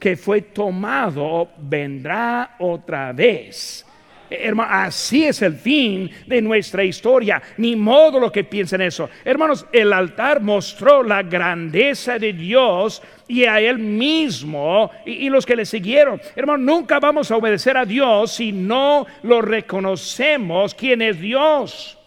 que 0.00 0.16
fue 0.16 0.42
tomado 0.42 1.48
vendrá 1.56 2.56
otra 2.58 3.12
vez. 3.12 3.86
Hermano, 4.30 4.68
así 4.72 5.24
es 5.24 5.42
el 5.42 5.54
fin 5.54 6.10
de 6.26 6.42
nuestra 6.42 6.84
historia. 6.84 7.42
Ni 7.56 7.76
modo 7.76 8.20
lo 8.20 8.30
que 8.30 8.44
piensen 8.44 8.80
eso. 8.82 9.08
Hermanos, 9.24 9.66
el 9.72 9.92
altar 9.92 10.40
mostró 10.40 11.02
la 11.02 11.22
grandeza 11.22 12.18
de 12.18 12.32
Dios 12.32 13.02
y 13.26 13.44
a 13.44 13.60
Él 13.60 13.78
mismo 13.78 14.90
y, 15.04 15.28
los 15.28 15.46
que 15.46 15.56
le 15.56 15.64
siguieron. 15.64 16.20
Hermanos, 16.34 16.64
nunca 16.64 16.98
vamos 16.98 17.30
a 17.30 17.36
obedecer 17.36 17.76
a 17.76 17.84
Dios 17.84 18.32
si 18.32 18.52
no 18.52 19.06
lo 19.22 19.40
reconocemos 19.42 20.74
quién 20.74 21.02
es 21.02 21.20
Dios. 21.20 21.98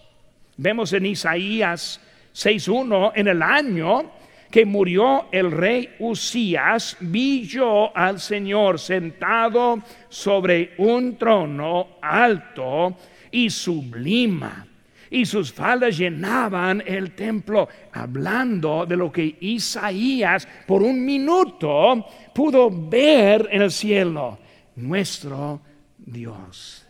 Vemos 0.57 0.93
en 0.93 1.05
Isaías 1.05 2.01
6.1 2.33 3.13
en 3.15 3.27
el 3.27 3.41
año 3.41 4.11
que 4.51 4.65
murió 4.65 5.27
el 5.31 5.49
rey 5.49 5.95
Usías, 5.99 6.97
vi 6.99 7.47
yo 7.47 7.95
al 7.95 8.19
Señor 8.19 8.77
sentado 8.77 9.79
sobre 10.09 10.73
un 10.77 11.17
trono 11.17 11.97
alto 12.01 12.97
y 13.31 13.49
sublima, 13.49 14.67
y 15.09 15.25
sus 15.25 15.53
faldas 15.53 15.97
llenaban 15.97 16.83
el 16.85 17.15
templo, 17.15 17.67
hablando 17.93 18.85
de 18.85 18.97
lo 18.97 19.11
que 19.11 19.37
Isaías 19.39 20.47
por 20.67 20.83
un 20.83 21.03
minuto 21.03 22.05
pudo 22.33 22.69
ver 22.69 23.47
en 23.51 23.61
el 23.61 23.71
cielo, 23.71 24.37
nuestro 24.75 25.61
Dios. 25.97 26.85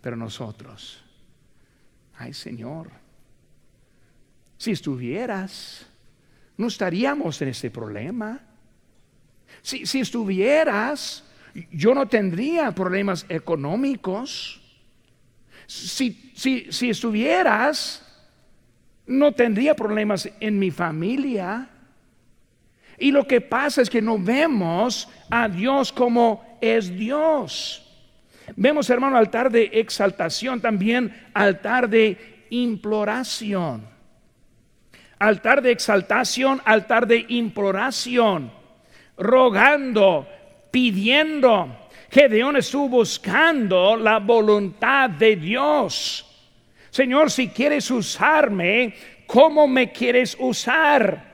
Pero 0.00 0.16
nosotros, 0.16 1.02
ay 2.16 2.32
Señor, 2.32 2.90
si 4.56 4.72
estuvieras 4.72 5.89
no 6.60 6.68
estaríamos 6.68 7.40
en 7.40 7.48
ese 7.48 7.70
problema. 7.70 8.38
Si, 9.62 9.86
si 9.86 10.00
estuvieras, 10.00 11.24
yo 11.72 11.94
no 11.94 12.06
tendría 12.06 12.70
problemas 12.72 13.24
económicos. 13.28 14.60
Si, 15.66 16.32
si, 16.34 16.70
si 16.70 16.90
estuvieras, 16.90 18.06
no 19.06 19.32
tendría 19.32 19.74
problemas 19.74 20.28
en 20.38 20.58
mi 20.58 20.70
familia. 20.70 21.68
Y 22.98 23.10
lo 23.10 23.26
que 23.26 23.40
pasa 23.40 23.80
es 23.80 23.88
que 23.88 24.02
no 24.02 24.18
vemos 24.18 25.08
a 25.30 25.48
Dios 25.48 25.90
como 25.90 26.58
es 26.60 26.94
Dios. 26.94 27.86
Vemos, 28.54 28.90
hermano, 28.90 29.16
altar 29.16 29.50
de 29.50 29.70
exaltación, 29.72 30.60
también 30.60 31.26
altar 31.32 31.88
de 31.88 32.44
imploración. 32.50 33.89
Altar 35.20 35.60
de 35.60 35.70
exaltación, 35.70 36.62
altar 36.64 37.06
de 37.06 37.26
imploración. 37.28 38.50
Rogando, 39.18 40.26
pidiendo. 40.70 41.76
Gedeón 42.10 42.56
estuvo 42.56 42.88
buscando 42.88 43.96
la 43.96 44.18
voluntad 44.18 45.10
de 45.10 45.36
Dios. 45.36 46.26
Señor, 46.90 47.30
si 47.30 47.48
quieres 47.48 47.90
usarme, 47.90 48.94
¿cómo 49.26 49.68
me 49.68 49.92
quieres 49.92 50.36
usar? 50.40 51.30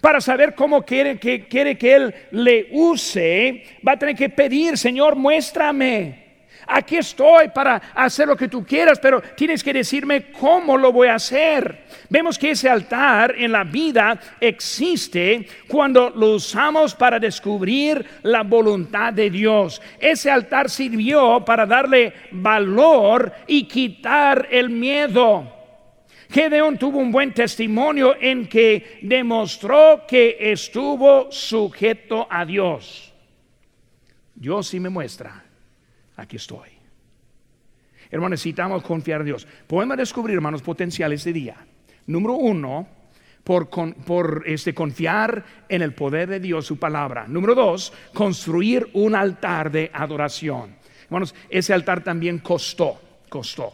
Para 0.00 0.20
saber 0.20 0.54
cómo 0.54 0.82
quiere 0.82 1.18
que, 1.18 1.46
quiere 1.46 1.76
que 1.76 1.94
Él 1.94 2.14
le 2.32 2.68
use, 2.72 3.64
va 3.86 3.92
a 3.92 3.98
tener 3.98 4.16
que 4.16 4.30
pedir, 4.30 4.76
Señor, 4.76 5.14
muéstrame. 5.14 6.25
Aquí 6.66 6.96
estoy 6.96 7.48
para 7.48 7.76
hacer 7.94 8.26
lo 8.26 8.36
que 8.36 8.48
tú 8.48 8.64
quieras, 8.64 8.98
pero 8.98 9.22
tienes 9.36 9.62
que 9.62 9.72
decirme 9.72 10.32
cómo 10.32 10.76
lo 10.76 10.92
voy 10.92 11.08
a 11.08 11.14
hacer. 11.14 11.84
Vemos 12.08 12.38
que 12.38 12.50
ese 12.50 12.68
altar 12.68 13.34
en 13.38 13.52
la 13.52 13.62
vida 13.62 14.18
existe 14.40 15.46
cuando 15.68 16.10
lo 16.10 16.34
usamos 16.34 16.94
para 16.94 17.20
descubrir 17.20 18.04
la 18.24 18.42
voluntad 18.42 19.12
de 19.12 19.30
Dios. 19.30 19.80
Ese 20.00 20.28
altar 20.28 20.68
sirvió 20.68 21.44
para 21.44 21.66
darle 21.66 22.12
valor 22.32 23.32
y 23.46 23.64
quitar 23.68 24.48
el 24.50 24.68
miedo. 24.68 25.52
Gedeón 26.28 26.76
tuvo 26.76 26.98
un 26.98 27.12
buen 27.12 27.32
testimonio 27.32 28.16
en 28.20 28.48
que 28.48 28.98
demostró 29.02 30.04
que 30.08 30.36
estuvo 30.40 31.30
sujeto 31.30 32.26
a 32.28 32.44
Dios. 32.44 33.12
Dios 34.34 34.66
sí 34.66 34.80
me 34.80 34.88
muestra 34.88 35.45
aquí 36.16 36.36
estoy. 36.36 36.70
Hermanos, 38.10 38.32
necesitamos 38.32 38.82
confiar 38.82 39.20
en 39.20 39.26
Dios. 39.26 39.46
Podemos 39.66 39.96
descubrir, 39.96 40.36
hermanos, 40.36 40.62
potenciales 40.62 41.24
de 41.24 41.32
día. 41.32 41.56
Número 42.06 42.34
uno, 42.34 42.86
por, 43.42 43.68
por 43.68 44.42
este, 44.46 44.74
confiar 44.74 45.44
en 45.68 45.82
el 45.82 45.92
poder 45.92 46.28
de 46.28 46.40
Dios, 46.40 46.66
su 46.66 46.78
palabra. 46.78 47.26
Número 47.28 47.54
dos, 47.54 47.92
construir 48.12 48.88
un 48.92 49.14
altar 49.14 49.70
de 49.70 49.90
adoración. 49.92 50.76
Hermanos, 51.04 51.34
ese 51.48 51.72
altar 51.72 52.02
también 52.02 52.38
costó, 52.38 53.00
costó. 53.28 53.72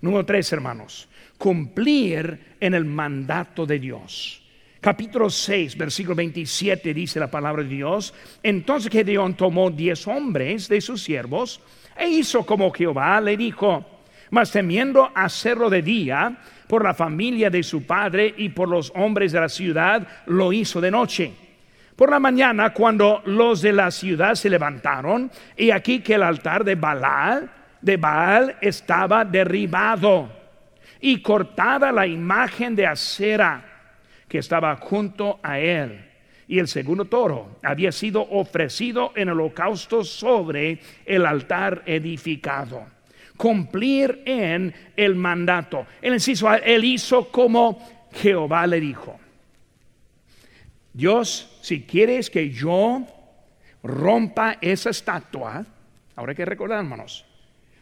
Número 0.00 0.24
tres, 0.24 0.52
hermanos, 0.52 1.08
cumplir 1.36 2.56
en 2.60 2.74
el 2.74 2.84
mandato 2.84 3.66
de 3.66 3.78
Dios. 3.78 4.42
Capítulo 4.80 5.28
6, 5.28 5.76
versículo 5.76 6.14
27 6.14 6.94
dice 6.94 7.18
la 7.18 7.28
palabra 7.28 7.64
de 7.64 7.68
Dios. 7.68 8.14
Entonces 8.42 8.92
Gedeón 8.92 9.34
tomó 9.34 9.70
diez 9.70 10.06
hombres 10.06 10.68
de 10.68 10.80
sus 10.80 11.02
siervos 11.02 11.60
e 11.96 12.08
hizo 12.08 12.46
como 12.46 12.70
Jehová 12.70 13.20
le 13.20 13.36
dijo, 13.36 13.84
mas 14.30 14.52
temiendo 14.52 15.10
hacerlo 15.16 15.68
de 15.68 15.82
día 15.82 16.38
por 16.68 16.84
la 16.84 16.94
familia 16.94 17.50
de 17.50 17.64
su 17.64 17.86
padre 17.86 18.32
y 18.36 18.50
por 18.50 18.68
los 18.68 18.92
hombres 18.94 19.32
de 19.32 19.40
la 19.40 19.48
ciudad, 19.48 20.06
lo 20.26 20.52
hizo 20.52 20.80
de 20.80 20.92
noche. 20.92 21.32
Por 21.96 22.10
la 22.10 22.20
mañana, 22.20 22.72
cuando 22.72 23.22
los 23.24 23.60
de 23.60 23.72
la 23.72 23.90
ciudad 23.90 24.36
se 24.36 24.48
levantaron, 24.48 25.32
y 25.56 25.72
aquí 25.72 26.00
que 26.00 26.14
el 26.14 26.22
altar 26.22 26.62
de 26.62 26.76
Baal, 26.76 27.50
de 27.80 27.96
Baal 27.96 28.56
estaba 28.60 29.24
derribado 29.24 30.30
y 31.00 31.20
cortada 31.20 31.90
la 31.90 32.06
imagen 32.06 32.76
de 32.76 32.86
acera 32.86 33.77
que 34.28 34.38
estaba 34.38 34.76
junto 34.76 35.40
a 35.42 35.58
él. 35.58 36.04
Y 36.46 36.58
el 36.58 36.68
segundo 36.68 37.06
toro 37.06 37.58
había 37.62 37.92
sido 37.92 38.22
ofrecido 38.22 39.12
en 39.16 39.28
holocausto 39.30 40.04
sobre 40.04 40.80
el 41.04 41.26
altar 41.26 41.82
edificado. 41.86 42.86
Cumplir 43.36 44.22
en 44.24 44.74
el 44.96 45.14
mandato. 45.14 45.86
El 46.00 46.14
inciso, 46.14 46.52
él 46.52 46.84
hizo 46.84 47.28
como 47.28 48.08
Jehová 48.12 48.66
le 48.66 48.80
dijo. 48.80 49.18
Dios, 50.92 51.58
si 51.60 51.82
quieres 51.82 52.30
que 52.30 52.50
yo 52.50 53.06
rompa 53.82 54.58
esa 54.60 54.90
estatua, 54.90 55.64
ahora 56.16 56.32
hay 56.32 56.36
que 56.36 56.44
recordar, 56.44 56.84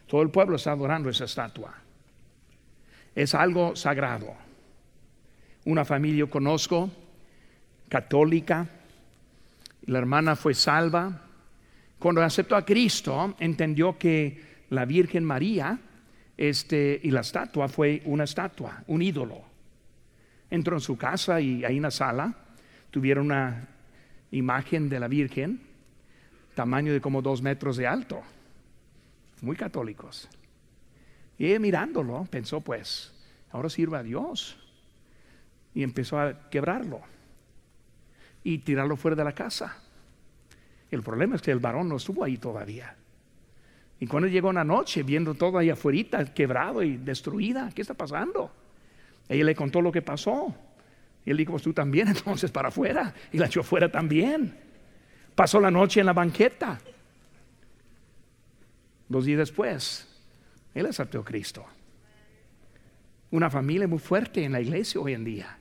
todo 0.05 0.21
el 0.21 0.29
pueblo 0.29 0.57
está 0.57 0.71
adorando 0.71 1.09
esa 1.09 1.25
estatua. 1.25 1.73
Es 3.15 3.33
algo 3.33 3.75
sagrado 3.75 4.46
una 5.67 5.83
familia 5.83 6.19
yo 6.19 6.29
conozco, 6.29 6.89
católica, 7.89 8.69
la 9.85 9.99
hermana 9.99 10.37
fue 10.37 10.53
salva. 10.53 11.23
Cuando 11.99 12.21
aceptó 12.23 12.55
a 12.55 12.63
Cristo, 12.63 13.35
entendió 13.37 13.97
que 13.97 14.63
la 14.69 14.85
Virgen 14.85 15.25
María 15.25 15.77
este, 16.37 17.01
y 17.03 17.11
la 17.11 17.19
estatua 17.19 17.67
fue 17.67 18.01
una 18.05 18.23
estatua, 18.23 18.81
un 18.87 19.01
ídolo. 19.01 19.41
Entró 20.49 20.77
en 20.77 20.81
su 20.81 20.97
casa 20.97 21.41
y 21.41 21.65
ahí 21.65 21.75
en 21.75 21.83
la 21.83 21.91
sala 21.91 22.33
tuvieron 22.89 23.25
una 23.25 23.67
imagen 24.31 24.87
de 24.87 25.01
la 25.01 25.09
Virgen, 25.09 25.59
tamaño 26.55 26.93
de 26.93 27.01
como 27.01 27.21
dos 27.21 27.41
metros 27.41 27.75
de 27.75 27.87
alto, 27.87 28.21
muy 29.41 29.57
católicos. 29.57 30.29
Y 31.37 31.47
ella 31.47 31.59
mirándolo 31.59 32.25
pensó, 32.31 32.61
pues, 32.61 33.13
ahora 33.51 33.69
sirva 33.69 33.99
a 33.99 34.03
Dios 34.03 34.63
y 35.77 35.83
empezó 35.83 36.19
a 36.19 36.49
quebrarlo 36.49 37.01
y 38.43 38.57
tirarlo 38.57 38.97
fuera 38.97 39.15
de 39.15 39.23
la 39.23 39.33
casa. 39.33 39.77
El 40.89 41.03
problema 41.03 41.35
es 41.35 41.43
que 41.43 41.51
el 41.51 41.59
varón 41.59 41.87
no 41.87 41.97
estuvo 41.97 42.23
ahí 42.23 42.37
todavía. 42.37 42.95
Y 43.99 44.07
cuando 44.07 44.27
llegó 44.27 44.49
una 44.49 44.63
noche 44.63 45.03
viendo 45.03 45.35
todo 45.35 45.59
ahí 45.59 45.69
afuera 45.69 46.25
quebrado 46.33 46.81
y 46.81 46.97
destruida, 46.97 47.69
¿qué 47.75 47.83
está 47.83 47.93
pasando? 47.93 48.51
Ella 49.29 49.43
le 49.43 49.53
contó 49.53 49.79
lo 49.79 49.91
que 49.91 50.01
pasó. 50.01 50.51
Y 51.23 51.29
él 51.29 51.37
dijo, 51.37 51.51
pues 51.51 51.61
tú 51.61 51.73
también, 51.73 52.07
entonces 52.17 52.49
para 52.49 52.69
afuera. 52.69 53.13
Y 53.31 53.37
la 53.37 53.45
echó 53.45 53.61
fuera 53.61 53.91
también. 53.91 54.57
Pasó 55.35 55.59
la 55.59 55.69
noche 55.69 55.99
en 55.99 56.07
la 56.07 56.13
banqueta. 56.13 56.79
Dos 59.07 59.25
días 59.25 59.37
después, 59.37 60.07
él 60.73 60.87
aceptó 60.87 61.19
a 61.19 61.23
Cristo. 61.23 61.63
Una 63.29 63.51
familia 63.51 63.87
muy 63.87 63.99
fuerte 63.99 64.43
en 64.43 64.53
la 64.53 64.59
iglesia 64.59 64.99
hoy 64.99 65.13
en 65.13 65.23
día. 65.23 65.59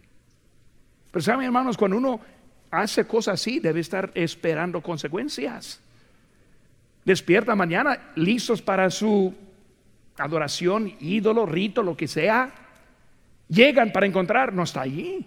Pero 1.17 1.25
saben, 1.25 1.47
hermanos, 1.47 1.79
cuando 1.79 1.97
uno 1.97 2.21
hace 2.71 3.07
cosas 3.07 3.41
así, 3.41 3.59
debe 3.59 3.81
estar 3.81 4.11
esperando 4.13 4.83
consecuencias. 4.83 5.81
Despierta 7.07 7.55
mañana 7.55 8.11
listos 8.17 8.61
para 8.61 8.91
su 8.91 9.35
adoración, 10.19 10.95
ídolo, 11.01 11.47
rito, 11.47 11.83
lo 11.83 11.97
que 11.97 12.07
sea. 12.07 12.53
Llegan 13.49 13.93
para 13.93 14.05
encontrar, 14.05 14.53
no 14.53 14.65
está 14.65 14.83
allí. 14.83 15.27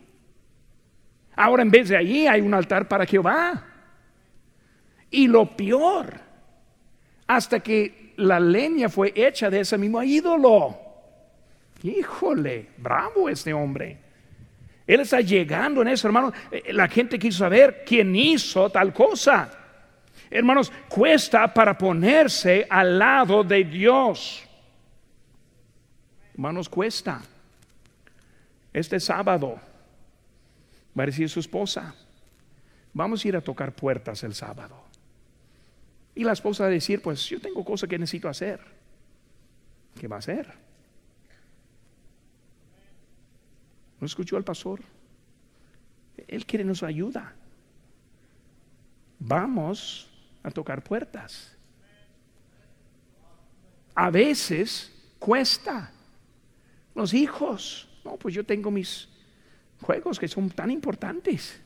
Ahora 1.36 1.64
en 1.64 1.72
vez 1.72 1.90
de 1.90 1.98
allí 1.98 2.28
hay 2.28 2.42
un 2.42 2.54
altar 2.54 2.88
para 2.88 3.08
Jehová. 3.08 3.66
Y 5.10 5.28
lo 5.28 5.58
peor, 5.58 6.20
hasta 7.26 7.62
que 7.62 8.14
la 8.18 8.40
leña 8.40 8.90
fue 8.90 9.12
hecha 9.16 9.50
de 9.50 9.62
ese 9.62 9.76
mismo 9.76 10.04
ídolo. 10.04 10.78
Híjole, 11.82 12.68
bravo 12.78 13.28
este 13.28 13.56
hombre. 13.56 14.09
Él 14.90 15.02
está 15.02 15.22
llegando 15.22 15.84
en 15.84 15.90
eso, 15.90 16.08
hermano. 16.08 16.34
Eh, 16.50 16.74
la 16.74 16.88
gente 16.88 17.20
quiso 17.20 17.38
saber 17.38 17.84
quién 17.86 18.16
hizo 18.16 18.72
tal 18.72 18.92
cosa. 18.92 19.52
Hermanos, 20.32 20.72
cuesta 20.90 21.54
para 21.54 21.78
ponerse 21.78 22.66
al 22.68 22.98
lado 22.98 23.44
de 23.44 23.66
Dios. 23.66 24.44
Hermanos, 26.34 26.68
cuesta. 26.68 27.22
Este 28.74 29.00
sábado 29.00 29.60
va 30.98 31.04
a 31.04 31.06
decir 31.06 31.30
su 31.30 31.40
esposa, 31.40 31.94
vamos 32.92 33.24
a 33.24 33.28
ir 33.28 33.36
a 33.36 33.42
tocar 33.42 33.74
puertas 33.74 34.24
el 34.24 34.34
sábado. 34.34 34.86
Y 36.16 36.24
la 36.24 36.32
esposa 36.32 36.64
va 36.64 36.70
a 36.70 36.72
decir, 36.72 37.00
pues 37.04 37.30
yo 37.30 37.40
tengo 37.40 37.64
cosas 37.64 37.88
que 37.88 38.00
necesito 38.00 38.28
hacer. 38.28 38.60
¿Qué 40.00 40.08
va 40.08 40.16
a 40.16 40.20
hacer? 40.20 40.69
¿No 44.00 44.06
escuchó 44.06 44.38
al 44.38 44.44
pastor? 44.44 44.82
Él 46.28 46.46
quiere 46.46 46.64
nos 46.64 46.84
ayuda. 46.84 47.34
Vamos 49.20 50.10
a 50.44 50.52
tocar 50.52 50.84
puertas. 50.84 51.56
A 53.94 54.10
veces 54.10 54.92
cuesta. 55.20 55.92
Los 56.96 57.14
hijos, 57.14 57.88
no, 58.04 58.18
pues 58.18 58.34
yo 58.34 58.46
tengo 58.46 58.72
mis 58.72 59.10
juegos 59.82 60.20
que 60.20 60.28
son 60.28 60.50
tan 60.50 60.72
importantes. 60.72 61.62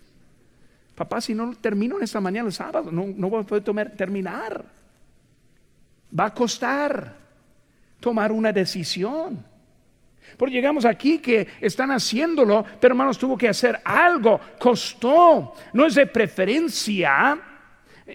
papá, 0.95 1.21
si 1.21 1.33
no 1.33 1.55
termino 1.55 1.97
en 1.97 2.03
esta 2.03 2.19
mañana 2.19 2.47
el 2.47 2.53
sábado, 2.53 2.91
no, 2.91 3.07
no 3.07 3.29
voy 3.29 3.41
a 3.41 3.45
poder 3.45 3.95
terminar. 3.95 4.65
Va 6.17 6.25
a 6.25 6.33
costar 6.33 7.17
tomar 7.99 8.31
una 8.31 8.51
decisión. 8.51 9.52
Porque 10.37 10.55
llegamos 10.55 10.85
aquí 10.85 11.19
que 11.19 11.47
están 11.61 11.91
haciéndolo, 11.91 12.65
pero 12.79 12.93
hermanos, 12.93 13.17
tuvo 13.17 13.37
que 13.37 13.49
hacer 13.49 13.79
algo, 13.83 14.39
costó, 14.59 15.53
no 15.73 15.85
es 15.85 15.95
de 15.95 16.07
preferencia. 16.07 17.39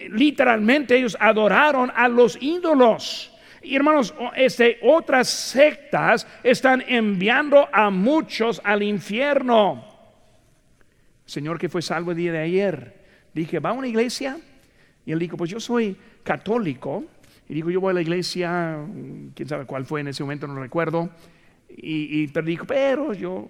Literalmente 0.09 0.97
ellos 0.97 1.17
adoraron 1.19 1.91
a 1.95 2.07
los 2.07 2.37
ídolos. 2.41 3.31
Y 3.61 3.75
hermanos, 3.75 4.13
este, 4.35 4.79
otras 4.83 5.27
sectas 5.27 6.25
están 6.43 6.83
enviando 6.87 7.67
a 7.71 7.89
muchos 7.89 8.61
al 8.63 8.83
infierno. 8.83 9.85
Señor 11.25 11.59
que 11.59 11.69
fue 11.69 11.81
salvo 11.81 12.11
el 12.11 12.17
día 12.17 12.31
de 12.31 12.39
ayer, 12.39 13.05
dije, 13.33 13.59
¿va 13.59 13.69
a 13.69 13.73
una 13.73 13.87
iglesia? 13.87 14.37
Y 15.05 15.11
él 15.11 15.19
dijo, 15.19 15.37
pues 15.37 15.49
yo 15.49 15.59
soy 15.59 15.95
católico. 16.23 17.03
Y 17.47 17.55
dijo, 17.55 17.69
yo 17.71 17.81
voy 17.81 17.91
a 17.91 17.93
la 17.95 18.01
iglesia, 18.01 18.77
quién 19.33 19.49
sabe 19.49 19.65
cuál 19.65 19.85
fue 19.85 20.01
en 20.01 20.07
ese 20.07 20.23
momento, 20.23 20.47
no 20.47 20.59
recuerdo. 20.61 21.09
Y, 21.81 22.27
pero 22.27 22.45
dijo, 22.45 22.65
pero 22.65 23.13
yo, 23.13 23.47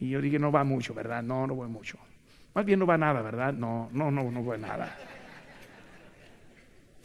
y 0.00 0.10
yo 0.10 0.20
dije, 0.20 0.38
no 0.38 0.50
va 0.50 0.64
mucho, 0.64 0.94
¿verdad? 0.94 1.22
No, 1.22 1.46
no 1.46 1.54
voy 1.54 1.68
mucho. 1.68 1.96
Más 2.54 2.64
bien 2.64 2.80
no 2.80 2.86
va 2.86 2.98
nada, 2.98 3.22
¿verdad? 3.22 3.52
No, 3.52 3.88
no, 3.92 4.10
no, 4.10 4.30
no 4.30 4.42
voy 4.42 4.58
nada. 4.58 4.96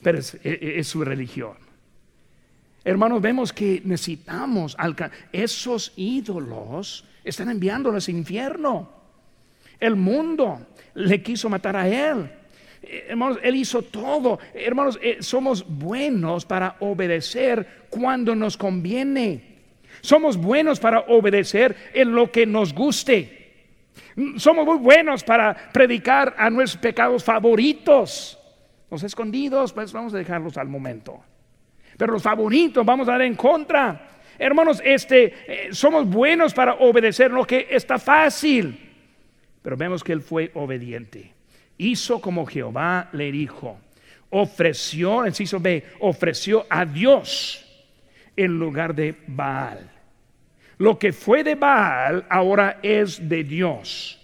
Pero 0.01 0.17
es, 0.17 0.39
es 0.43 0.87
su 0.87 1.03
religión. 1.03 1.57
Hermanos, 2.83 3.21
vemos 3.21 3.53
que 3.53 3.81
necesitamos 3.85 4.75
esos 5.31 5.93
ídolos 5.95 7.05
están 7.23 7.49
enviándonos 7.49 8.07
al 8.07 8.15
infierno. 8.15 8.89
El 9.79 9.95
mundo 9.95 10.67
le 10.93 11.21
quiso 11.21 11.49
matar 11.49 11.75
a 11.75 11.87
él. 11.87 12.29
Eh, 12.81 13.07
hermanos, 13.09 13.39
Él 13.41 13.55
hizo 13.55 13.81
todo. 13.81 14.39
Hermanos, 14.53 14.99
eh, 15.01 15.17
somos 15.19 15.65
buenos 15.67 16.45
para 16.45 16.77
obedecer 16.79 17.87
cuando 17.89 18.35
nos 18.35 18.57
conviene. 18.57 19.54
Somos 20.05 20.37
buenos 20.37 20.79
para 20.79 20.99
obedecer 21.01 21.75
en 21.93 22.13
lo 22.13 22.31
que 22.31 22.45
nos 22.45 22.73
guste. 22.73 23.45
Somos 24.37 24.65
muy 24.65 24.77
buenos 24.77 25.23
para 25.23 25.71
predicar 25.73 26.35
a 26.37 26.49
nuestros 26.49 26.81
pecados 26.81 27.23
favoritos. 27.23 28.37
Los 28.91 29.01
escondidos, 29.03 29.73
pues 29.73 29.91
vamos 29.91 30.13
a 30.13 30.17
dejarlos 30.17 30.57
al 30.57 30.67
momento. 30.67 31.23
Pero 31.97 32.13
los 32.13 32.21
favoritos 32.21 32.85
vamos 32.85 33.07
a 33.07 33.13
dar 33.13 33.23
en 33.23 33.35
contra. 33.35 34.09
Hermanos, 34.37 34.79
este, 34.85 35.33
eh, 35.47 35.69
somos 35.71 36.07
buenos 36.07 36.53
para 36.53 36.75
obedecer 36.75 37.31
lo 37.31 37.45
que 37.45 37.67
está 37.71 37.97
fácil. 37.97 38.79
Pero 39.63 39.75
vemos 39.75 40.03
que 40.03 40.13
él 40.13 40.21
fue 40.21 40.51
obediente. 40.53 41.33
Hizo 41.79 42.21
como 42.21 42.45
Jehová 42.45 43.09
le 43.11 43.31
dijo. 43.31 43.79
Ofreció, 44.29 45.25
hizo 45.25 45.59
B, 45.59 45.83
ofreció 45.99 46.65
a 46.69 46.85
Dios 46.85 47.65
en 48.35 48.59
lugar 48.59 48.93
de 48.93 49.15
Baal. 49.25 49.94
Lo 50.77 50.99
que 50.99 51.13
fue 51.13 51.43
de 51.43 51.55
Baal 51.55 52.25
ahora 52.29 52.79
es 52.83 53.27
de 53.27 53.43
Dios. 53.43 54.21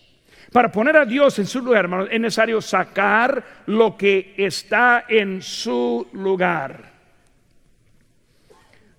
Para 0.52 0.72
poner 0.72 0.98
a 0.98 1.06
Dios 1.06 1.40
en 1.40 1.48
su 1.48 1.62
lugar, 1.62 1.86
hermanos, 1.86 2.10
es 2.12 2.20
necesario 2.20 2.62
sacar 2.62 3.64
lo 3.68 3.96
que 3.96 4.34
está 4.38 5.06
en 5.08 5.42
su 5.42 6.08
lugar. 6.12 6.92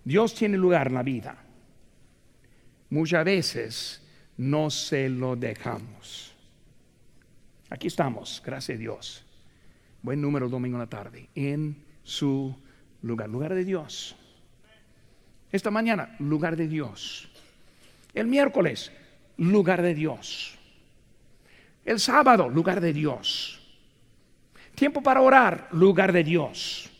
Dios 0.03 0.35
tiene 0.35 0.57
lugar 0.57 0.87
en 0.87 0.95
la 0.95 1.03
vida. 1.03 1.37
Muchas 2.88 3.25
veces 3.25 4.03
no 4.38 4.71
se 4.71 5.09
lo 5.09 5.37
dejamos. 5.37 6.35
Aquí 7.69 7.87
estamos, 7.87 8.43
gracias 8.45 8.77
a 8.77 8.79
Dios. 8.79 9.27
Buen 10.03 10.21
número 10.21 10.49
domingo 10.49 10.77
en 10.77 10.81
la 10.81 10.88
tarde. 10.88 11.29
En 11.35 11.77
su 12.03 12.55
lugar, 13.03 13.29
lugar 13.29 13.55
de 13.55 13.65
Dios. 13.65 14.17
Esta 15.51 15.71
mañana, 15.71 16.17
lugar 16.19 16.57
de 16.57 16.67
Dios. 16.67 17.32
El 18.14 18.27
miércoles, 18.27 18.92
lugar 19.38 19.83
de 19.83 19.94
Dios. 19.94 20.59
El 21.85 21.98
sábado, 21.98 22.48
lugar 22.48 22.81
de 22.81 22.92
Dios. 22.92 23.61
Tiempo 24.75 25.03
para 25.03 25.20
orar, 25.20 25.68
lugar 25.72 26.12
de 26.12 26.25
Dios. 26.25 26.90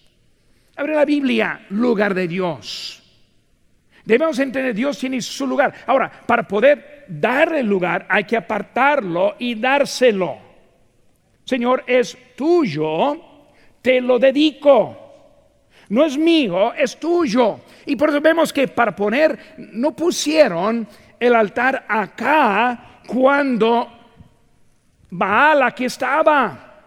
Abre 0.77 0.95
la 0.95 1.05
Biblia, 1.05 1.67
lugar 1.71 2.15
de 2.15 2.29
Dios. 2.29 3.03
Debemos 4.05 4.39
entender, 4.39 4.75
Dios 4.75 4.99
tiene 4.99 5.21
su 5.21 5.47
lugar. 5.47 5.73
Ahora, 5.87 6.11
para 6.27 6.47
poder 6.47 7.05
darle 7.09 7.63
lugar, 7.63 8.07
hay 8.09 8.25
que 8.25 8.37
apartarlo 8.37 9.37
y 9.39 9.55
dárselo. 9.55 10.39
Señor, 11.45 11.85
es 11.87 12.17
tuyo, 12.37 13.21
te 13.81 14.01
lo 14.01 14.19
dedico. 14.19 14.99
No 15.89 16.05
es 16.05 16.17
mío, 16.17 16.73
es 16.75 16.99
tuyo. 16.99 17.61
Y 17.87 17.97
por 17.97 18.09
eso 18.09 18.21
vemos 18.21 18.53
que 18.53 18.67
para 18.69 18.95
poner, 18.95 19.39
no 19.59 19.95
pusieron 19.95 20.87
el 21.27 21.35
altar 21.35 21.85
acá 21.89 23.01
cuando 23.07 23.89
Baal 25.11 25.63
aquí 25.63 25.85
estaba. 25.85 26.85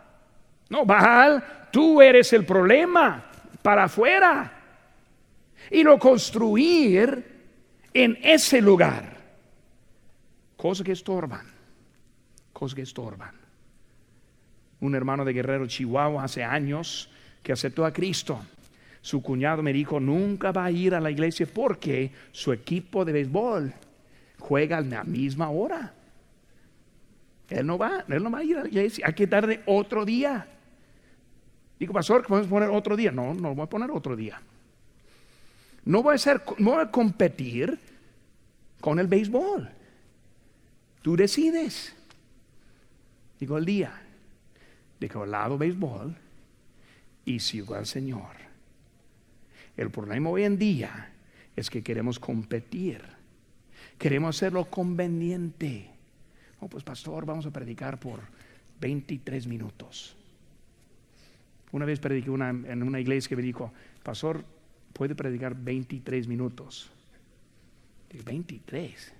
No, 0.69 0.85
Baal, 0.85 1.69
tú 1.71 2.01
eres 2.01 2.33
el 2.33 2.45
problema 2.45 3.25
para 3.61 3.85
afuera. 3.85 4.51
Y 5.71 5.83
lo 5.83 5.97
construir 5.97 7.33
en 7.93 8.17
ese 8.21 8.61
lugar. 8.61 9.15
Cosas 10.57 10.85
que 10.85 10.91
estorban. 10.91 11.45
Cosas 12.53 12.75
que 12.75 12.81
estorban 12.81 13.45
un 14.85 14.95
hermano 14.95 15.25
de 15.25 15.33
Guerrero, 15.33 15.67
Chihuahua, 15.67 16.23
hace 16.23 16.43
años 16.43 17.09
que 17.43 17.51
aceptó 17.51 17.85
a 17.85 17.93
Cristo. 17.93 18.39
Su 19.01 19.21
cuñado 19.21 19.61
me 19.61 19.73
dijo, 19.73 19.99
nunca 19.99 20.51
va 20.51 20.65
a 20.65 20.71
ir 20.71 20.95
a 20.95 20.99
la 20.99 21.11
iglesia 21.11 21.47
porque 21.51 22.11
su 22.31 22.51
equipo 22.51 23.05
de 23.05 23.13
béisbol 23.13 23.73
juega 24.39 24.77
a 24.77 24.81
la 24.81 25.03
misma 25.03 25.49
hora. 25.49 25.93
Él 27.49 27.65
no 27.65 27.77
va, 27.77 28.03
él 28.07 28.23
no 28.23 28.31
va 28.31 28.39
a 28.39 28.43
ir 28.43 28.57
a 28.57 28.63
hay 28.63 29.13
que 29.13 29.27
darle 29.27 29.61
otro 29.65 30.05
día. 30.05 30.47
Digo, 31.79 31.93
pastor, 31.93 32.25
¿podemos 32.25 32.49
poner 32.49 32.69
otro 32.69 32.95
día? 32.95 33.11
No, 33.11 33.33
no 33.33 33.53
voy 33.53 33.63
a 33.63 33.69
poner 33.69 33.91
otro 33.91 34.15
día. 34.15 34.41
No 35.83 36.01
voy 36.01 36.15
a, 36.15 36.17
ser, 36.17 36.41
no 36.57 36.71
voy 36.71 36.81
a 36.81 36.89
competir 36.89 37.77
con 38.81 38.97
el 38.97 39.07
béisbol. 39.07 39.69
Tú 41.01 41.15
decides. 41.15 41.93
Digo, 43.39 43.57
el 43.57 43.65
día 43.65 44.01
que 45.09 45.17
al 45.17 45.31
lado 45.31 45.57
béisbol 45.57 46.15
y 47.25 47.39
sigo 47.39 47.75
al 47.75 47.85
Señor. 47.85 48.35
El 49.77 49.89
problema 49.89 50.29
hoy 50.29 50.43
en 50.43 50.57
día 50.57 51.11
es 51.55 51.69
que 51.69 51.83
queremos 51.83 52.19
competir, 52.19 53.01
queremos 53.97 54.35
hacerlo 54.35 54.65
conveniente. 54.65 55.89
Oh, 56.59 56.67
pues 56.67 56.83
pastor, 56.83 57.25
vamos 57.25 57.45
a 57.45 57.51
predicar 57.51 57.99
por 57.99 58.21
23 58.79 59.47
minutos. 59.47 60.15
Una 61.71 61.85
vez 61.85 61.99
prediqué 61.99 62.29
en 62.29 62.83
una 62.83 62.99
iglesia 62.99 63.29
que 63.29 63.35
me 63.35 63.41
dijo, 63.41 63.73
pastor, 64.03 64.45
puede 64.93 65.15
predicar 65.15 65.55
23 65.55 66.27
minutos. 66.27 66.89
23. 68.23 69.13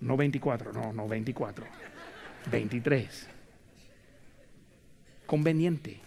No 0.00 0.16
24, 0.16 0.72
no, 0.72 0.92
no 0.92 1.08
24. 1.08 1.64
23 2.50 3.28
conveniente. 5.28 6.00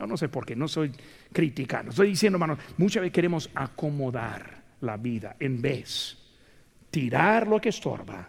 No, 0.00 0.06
no 0.06 0.16
sé 0.16 0.28
por 0.28 0.46
qué, 0.46 0.56
no 0.56 0.66
soy 0.66 0.90
criticando. 1.32 1.90
Estoy 1.90 2.08
diciendo, 2.08 2.36
hermano, 2.36 2.58
muchas 2.78 3.02
veces 3.02 3.12
queremos 3.12 3.50
acomodar 3.54 4.57
la 4.80 4.96
vida 4.96 5.36
en 5.38 5.60
vez 5.60 6.16
tirar 6.90 7.46
lo 7.46 7.60
que 7.60 7.68
estorba, 7.68 8.28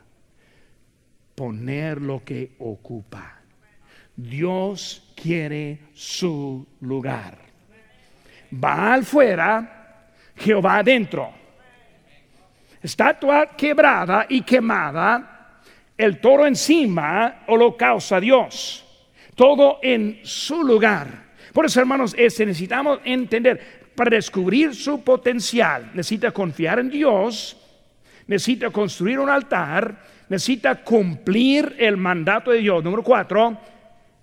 poner 1.36 2.02
lo 2.02 2.24
que 2.24 2.56
ocupa. 2.60 3.40
Dios 4.16 5.14
quiere 5.16 5.80
su 5.94 6.68
lugar. 6.82 7.38
Va 8.54 9.02
fuera, 9.02 10.12
Jehová 10.36 10.80
adentro. 10.80 11.32
Estatua 12.82 13.48
quebrada 13.56 14.26
y 14.28 14.42
quemada, 14.42 15.62
el 15.98 16.20
toro 16.20 16.46
encima, 16.46 17.44
holocausto 17.48 18.16
a 18.16 18.20
Dios 18.20 18.86
todo 19.40 19.80
en 19.82 20.20
su 20.24 20.66
lugar. 20.66 21.08
Por 21.54 21.66
eso, 21.66 21.80
hermanos, 21.80 22.14
necesitamos 22.14 23.00
entender, 23.06 23.79
para 24.00 24.16
descubrir 24.16 24.74
su 24.74 25.04
potencial, 25.04 25.92
necesita 25.94 26.32
confiar 26.32 26.80
en 26.80 26.90
Dios, 26.90 27.58
necesita 28.28 28.70
construir 28.70 29.20
un 29.20 29.30
altar, 29.30 30.06
necesita 30.30 30.76
cumplir 30.86 31.76
el 31.78 31.98
mandato 31.98 32.52
de 32.52 32.60
Dios. 32.60 32.82
Número 32.82 33.04
cuatro, 33.04 33.58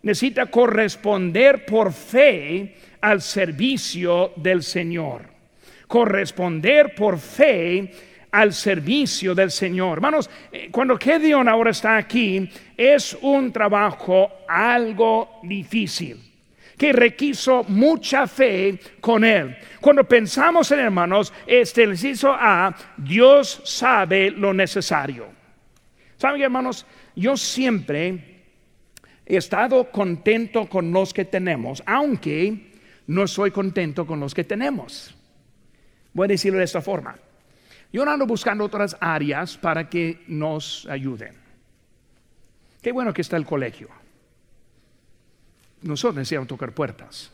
necesita 0.01 0.47
corresponder 0.47 1.67
por 1.67 1.93
fe 1.93 2.75
al 3.03 3.21
servicio 3.21 4.33
del 4.37 4.63
Señor. 4.63 5.25
Corresponder 5.87 6.95
por 6.95 7.19
fe 7.19 7.93
al 8.31 8.55
servicio 8.55 9.35
del 9.35 9.51
Señor. 9.51 9.99
Hermanos, 9.99 10.31
eh, 10.53 10.71
cuando 10.73 10.97
Gedeón 10.97 11.51
ahora 11.51 11.73
está 11.73 11.99
aquí, 11.99 12.49
es 12.79 13.15
un 13.21 13.53
trabajo 13.53 14.31
algo 14.49 15.39
difícil 15.43 16.26
que 16.77 16.93
requiso 16.93 17.65
mucha 17.69 18.27
fe 18.27 18.79
con 19.01 19.25
él. 19.25 19.57
Cuando 19.81 20.05
pensamos 20.05 20.71
en 20.73 20.81
hermanos, 20.81 21.33
este 21.47 21.85
inciso 21.85 22.33
A, 22.33 22.75
Dios 22.97 23.63
sabe 23.65 24.31
lo 24.31 24.53
necesario. 24.53 25.27
¿Saben 26.17 26.43
hermanos? 26.43 26.87
Yo 27.15 27.37
siempre 27.37 28.43
he 29.25 29.37
estado 29.37 29.91
contento 29.91 30.67
con 30.67 30.93
los 30.93 31.13
que 31.15 31.25
tenemos, 31.25 31.83
aunque 31.87 32.73
no 33.07 33.27
soy 33.27 33.51
contento 33.51 34.07
con 34.07 34.21
los 34.21 34.35
que 34.35 34.45
tenemos. 34.45 35.15
Voy 36.13 36.27
a 36.27 36.29
decirlo 36.29 36.59
de 36.59 36.65
esta 36.65 36.81
forma. 36.81 37.17
Yo 37.93 38.03
ando 38.09 38.27
buscando 38.27 38.65
otras 38.65 38.97
áreas 39.01 39.57
para 39.57 39.89
que 39.89 40.23
nos 40.27 40.87
ayuden. 40.91 41.35
Qué 42.83 42.93
bueno 42.93 43.13
que 43.13 43.23
está 43.23 43.37
el 43.37 43.47
colegio. 43.47 43.89
Nosotros 45.83 46.17
necesitamos 46.17 46.49
tocar 46.49 46.73
puertas. 46.73 47.31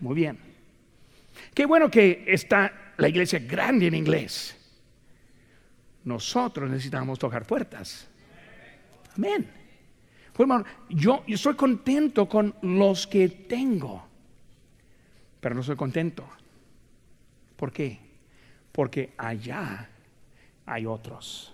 Muy 0.00 0.14
bien. 0.14 0.38
Qué 1.54 1.66
bueno 1.66 1.90
que 1.90 2.24
está 2.26 2.92
la 2.96 3.08
iglesia 3.08 3.38
grande 3.38 3.86
en 3.86 3.94
inglés. 3.94 4.56
Nosotros 6.04 6.70
necesitamos 6.70 7.18
tocar 7.18 7.46
puertas. 7.46 8.08
Amén. 9.16 9.50
Pues, 10.32 10.48
yo, 10.88 11.24
yo 11.26 11.34
estoy 11.34 11.54
contento 11.54 12.28
con 12.28 12.54
los 12.62 13.06
que 13.06 13.28
tengo, 13.28 14.06
pero 15.40 15.54
no 15.54 15.62
soy 15.62 15.76
contento. 15.76 16.26
¿Por 17.56 17.72
qué? 17.72 17.98
Porque 18.72 19.12
allá 19.18 19.90
hay 20.64 20.86
otros. 20.86 21.52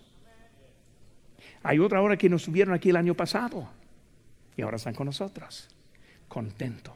Hay 1.66 1.78
otra 1.80 2.00
hora 2.00 2.16
que 2.16 2.28
nos 2.28 2.42
subieron 2.42 2.74
aquí 2.74 2.90
el 2.90 2.96
año 2.96 3.14
pasado 3.14 3.68
y 4.56 4.62
ahora 4.62 4.76
están 4.76 4.94
con 4.94 5.06
nosotros. 5.06 5.68
Contento, 6.28 6.94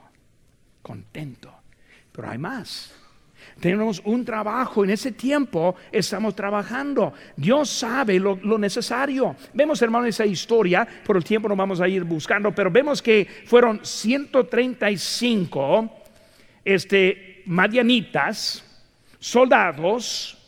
contento. 0.81 1.53
Pero 2.13 2.31
hay 2.31 2.39
más. 2.39 2.95
Tenemos 3.59 4.01
un 4.05 4.25
trabajo, 4.25 4.85
en 4.85 4.91
ese 4.91 5.11
tiempo 5.11 5.75
estamos 5.91 6.37
trabajando. 6.37 7.13
Dios 7.37 7.69
sabe 7.69 8.21
lo, 8.21 8.37
necesario. 8.59 9.35
Vemos, 9.53 9.83
hermano, 9.83 10.07
esa 10.07 10.25
historia, 10.25 10.87
por 11.05 11.17
el 11.17 11.25
tiempo 11.25 11.49
no 11.49 11.57
vamos 11.57 11.81
a 11.81 11.89
ir 11.89 12.05
buscando, 12.05 12.55
pero 12.55 12.71
vemos 12.71 13.03
que 13.03 13.27
fueron 13.47 13.85
135 13.85 15.91
este, 16.65 17.43
madianitas, 17.47 18.65
soldados, 19.19 20.39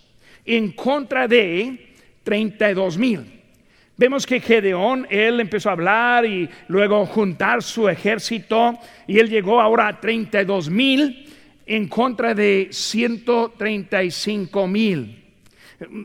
en 0.45 0.71
contra 0.71 1.27
de 1.27 1.97
32 2.23 2.99
mil. 2.99 3.42
Vemos 4.03 4.27
que 4.27 4.41
Gedeón, 4.41 5.07
él 5.11 5.39
empezó 5.39 5.69
a 5.69 5.75
hablar 5.75 6.27
y 6.27 6.51
luego 6.67 7.07
juntar 7.07 7.63
su 7.63 7.89
ejército 7.89 8.77
y 9.07 9.21
él 9.21 9.31
llegó 9.31 9.61
ahora 9.61 9.87
a 9.87 10.01
32 10.01 10.69
mil 10.71 11.33
en 11.65 11.87
contra 11.87 12.35
de 12.35 12.67
135 12.73 14.67
mil. 14.67 15.25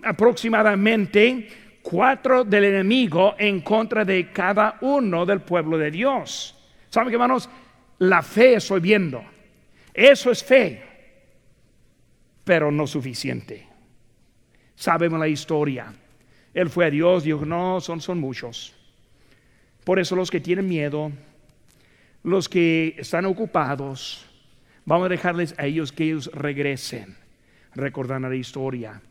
Aproximadamente 0.04 1.48
cuatro 1.82 2.44
del 2.44 2.66
enemigo 2.66 3.34
en 3.36 3.62
contra 3.62 4.06
de 4.06 4.32
cada 4.32 4.78
uno 4.82 5.26
del 5.26 5.42
pueblo 5.42 5.76
de 5.76 5.90
Dios. 5.90 6.56
¿Saben 6.92 7.10
qué, 7.10 7.16
hermanos? 7.16 7.50
La 7.98 8.22
fe 8.22 8.58
estoy 8.58 8.80
viendo. 8.80 9.26
Eso 9.92 10.30
es 10.30 10.44
fe, 10.44 10.84
pero 12.44 12.70
no 12.70 12.86
suficiente. 12.86 13.66
Sabemos 14.76 15.20
la 15.20 15.28
historia 15.28 15.92
él 16.58 16.72
fue 16.72 16.88
a 16.88 16.90
Dios, 16.90 17.24
dijo, 17.24 17.46
no, 17.46 17.80
son, 17.82 18.02
son 18.02 18.20
muchos. 18.20 18.74
Por 19.84 20.00
eso 20.00 20.16
los 20.16 20.32
que 20.32 20.40
tienen 20.40 20.68
miedo, 20.68 21.12
los 22.24 22.50
que 22.50 22.96
están 22.98 23.28
ocupados, 23.28 24.26
vamos 24.84 25.06
a 25.06 25.10
dejarles 25.10 25.54
a 25.60 25.68
ellos 25.68 25.92
que 25.92 26.06
ellos 26.06 26.32
regresen, 26.34 27.16
recordando 27.76 28.28
la 28.28 28.36
historia. 28.36 29.04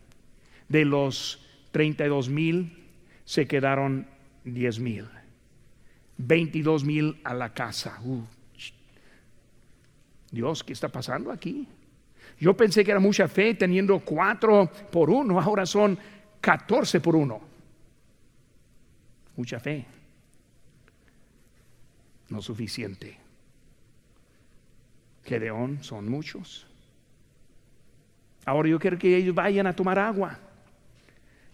De 0.68 0.84
los 0.84 1.46
32 1.70 2.28
mil 2.28 2.84
se 3.24 3.46
quedaron 3.46 4.08
10 4.42 4.80
mil, 4.80 5.06
22 6.18 6.82
mil 6.82 7.20
a 7.22 7.32
la 7.32 7.54
casa. 7.54 8.00
Uh, 8.02 8.24
Dios, 10.32 10.64
¿qué 10.64 10.72
está 10.72 10.88
pasando 10.88 11.30
aquí? 11.30 11.68
Yo 12.40 12.56
pensé 12.56 12.84
que 12.84 12.90
era 12.90 12.98
mucha 12.98 13.28
fe 13.28 13.54
teniendo 13.54 14.00
cuatro 14.00 14.68
por 14.90 15.10
uno, 15.10 15.40
ahora 15.40 15.64
son 15.64 15.96
14 16.46 17.00
por 17.00 17.16
1. 17.16 17.40
Mucha 19.34 19.58
fe. 19.58 19.84
No 22.28 22.40
suficiente. 22.40 23.18
Gedeón 25.24 25.82
son 25.82 26.08
muchos. 26.08 26.68
Ahora 28.44 28.68
yo 28.68 28.78
quiero 28.78 28.96
que 28.96 29.16
ellos 29.16 29.34
vayan 29.34 29.66
a 29.66 29.74
tomar 29.74 29.98
agua. 29.98 30.38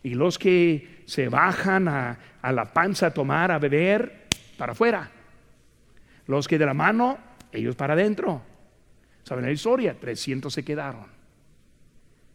Y 0.02 0.10
los 0.10 0.38
que 0.38 1.04
se 1.06 1.30
bajan 1.30 1.88
a, 1.88 2.18
a 2.42 2.52
la 2.52 2.70
panza 2.74 3.06
a 3.06 3.14
tomar, 3.14 3.50
a 3.50 3.58
beber, 3.58 4.28
para 4.58 4.72
afuera. 4.72 5.10
Los 6.26 6.46
que 6.46 6.58
de 6.58 6.66
la 6.66 6.74
mano, 6.74 7.16
ellos 7.50 7.76
para 7.76 7.94
adentro. 7.94 8.42
¿Saben 9.22 9.46
la 9.46 9.52
historia? 9.52 9.98
300 9.98 10.52
se 10.52 10.62
quedaron. 10.62 11.06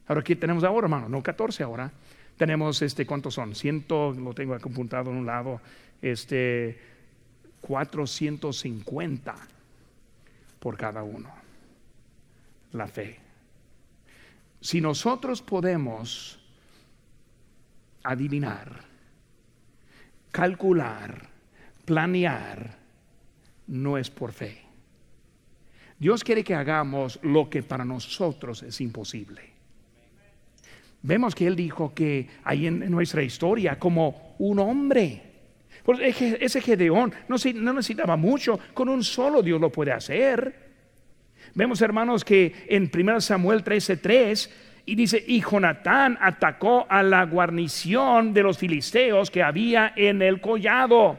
Ahora, 0.07 0.23
¿qué 0.23 0.35
tenemos 0.35 0.63
ahora, 0.63 0.85
hermano? 0.85 1.07
No 1.07 1.21
14 1.21 1.61
ahora. 1.61 1.91
Tenemos, 2.37 2.81
este, 2.81 3.05
¿cuántos 3.05 3.33
son? 3.33 3.55
Ciento, 3.55 4.13
lo 4.13 4.33
tengo 4.33 4.53
apuntado 4.53 5.11
en 5.11 5.17
un 5.17 5.25
lado, 5.25 5.59
este, 6.01 6.79
450 7.61 9.35
por 10.59 10.77
cada 10.77 11.03
uno. 11.03 11.29
La 12.73 12.87
fe. 12.87 13.19
Si 14.61 14.81
nosotros 14.81 15.41
podemos 15.41 16.39
adivinar, 18.03 18.81
calcular, 20.31 21.29
planear, 21.85 22.77
no 23.67 23.97
es 23.97 24.09
por 24.09 24.31
fe. 24.31 24.61
Dios 25.99 26.23
quiere 26.23 26.43
que 26.43 26.53
hagamos 26.53 27.19
lo 27.23 27.49
que 27.49 27.63
para 27.63 27.83
nosotros 27.83 28.61
es 28.63 28.79
imposible. 28.81 29.56
Vemos 31.07 31.33
que 31.33 31.47
él 31.47 31.55
dijo 31.55 31.93
que 31.93 32.27
ahí 32.43 32.67
en 32.67 32.91
nuestra 32.91 33.23
historia 33.23 33.79
como 33.79 34.35
un 34.39 34.59
hombre. 34.59 35.21
Pues 35.81 35.99
ese 36.01 36.59
Gedeón 36.59 37.13
no, 37.29 37.37
necesitaba 37.73 38.17
mucho, 38.17 38.59
con 38.73 38.89
un 38.89 39.01
solo 39.05 39.41
Dios 39.41 39.61
lo 39.61 39.71
puede 39.71 39.93
hacer. 39.93 40.67
Vemos 41.55 41.81
hermanos 41.81 42.25
que 42.25 42.53
en 42.67 42.91
1 42.93 43.21
Samuel 43.21 43.63
13:3 43.63 44.49
y 44.85 44.95
dice, 44.95 45.23
y 45.25 45.39
Jonatán 45.39 46.17
atacó 46.19 46.85
a 46.89 47.01
la 47.03 47.23
guarnición 47.23 48.33
de 48.33 48.43
los 48.43 48.57
filisteos 48.57 49.31
que 49.31 49.41
había 49.41 49.93
en 49.95 50.21
el 50.21 50.41
collado, 50.41 51.17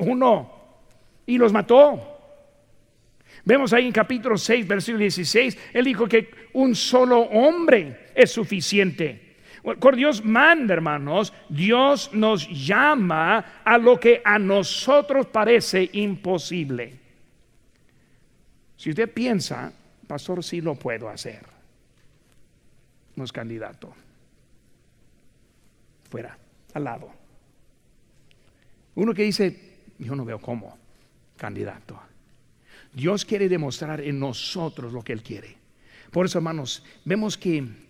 uno, 0.00 0.52
y 1.24 1.38
los 1.38 1.50
mató. 1.50 1.98
Vemos 3.46 3.72
ahí 3.72 3.86
en 3.86 3.92
capítulo 3.92 4.36
6, 4.36 4.68
versículo 4.68 5.00
16, 5.00 5.70
él 5.72 5.84
dijo 5.86 6.06
que 6.06 6.28
un 6.52 6.74
solo 6.74 7.20
hombre 7.20 8.10
es 8.14 8.30
suficiente. 8.30 9.29
Por 9.62 9.96
Dios 9.96 10.24
manda, 10.24 10.72
hermanos, 10.72 11.32
Dios 11.48 12.10
nos 12.14 12.48
llama 12.48 13.60
a 13.64 13.76
lo 13.76 14.00
que 14.00 14.22
a 14.24 14.38
nosotros 14.38 15.26
parece 15.26 15.90
imposible. 15.92 16.98
Si 18.76 18.90
usted 18.90 19.12
piensa, 19.12 19.70
pastor, 20.06 20.42
sí 20.42 20.62
lo 20.62 20.74
puedo 20.74 21.08
hacer, 21.10 21.44
no 23.16 23.24
es 23.24 23.32
candidato. 23.32 23.92
Fuera, 26.08 26.38
al 26.72 26.84
lado. 26.84 27.12
Uno 28.94 29.12
que 29.12 29.22
dice, 29.22 29.78
yo 29.98 30.16
no 30.16 30.24
veo 30.24 30.40
cómo, 30.40 30.78
candidato. 31.36 32.00
Dios 32.92 33.24
quiere 33.24 33.48
demostrar 33.48 34.00
en 34.00 34.18
nosotros 34.18 34.92
lo 34.92 35.02
que 35.02 35.12
Él 35.12 35.22
quiere. 35.22 35.56
Por 36.10 36.26
eso, 36.26 36.38
hermanos, 36.38 36.82
vemos 37.04 37.36
que 37.36 37.89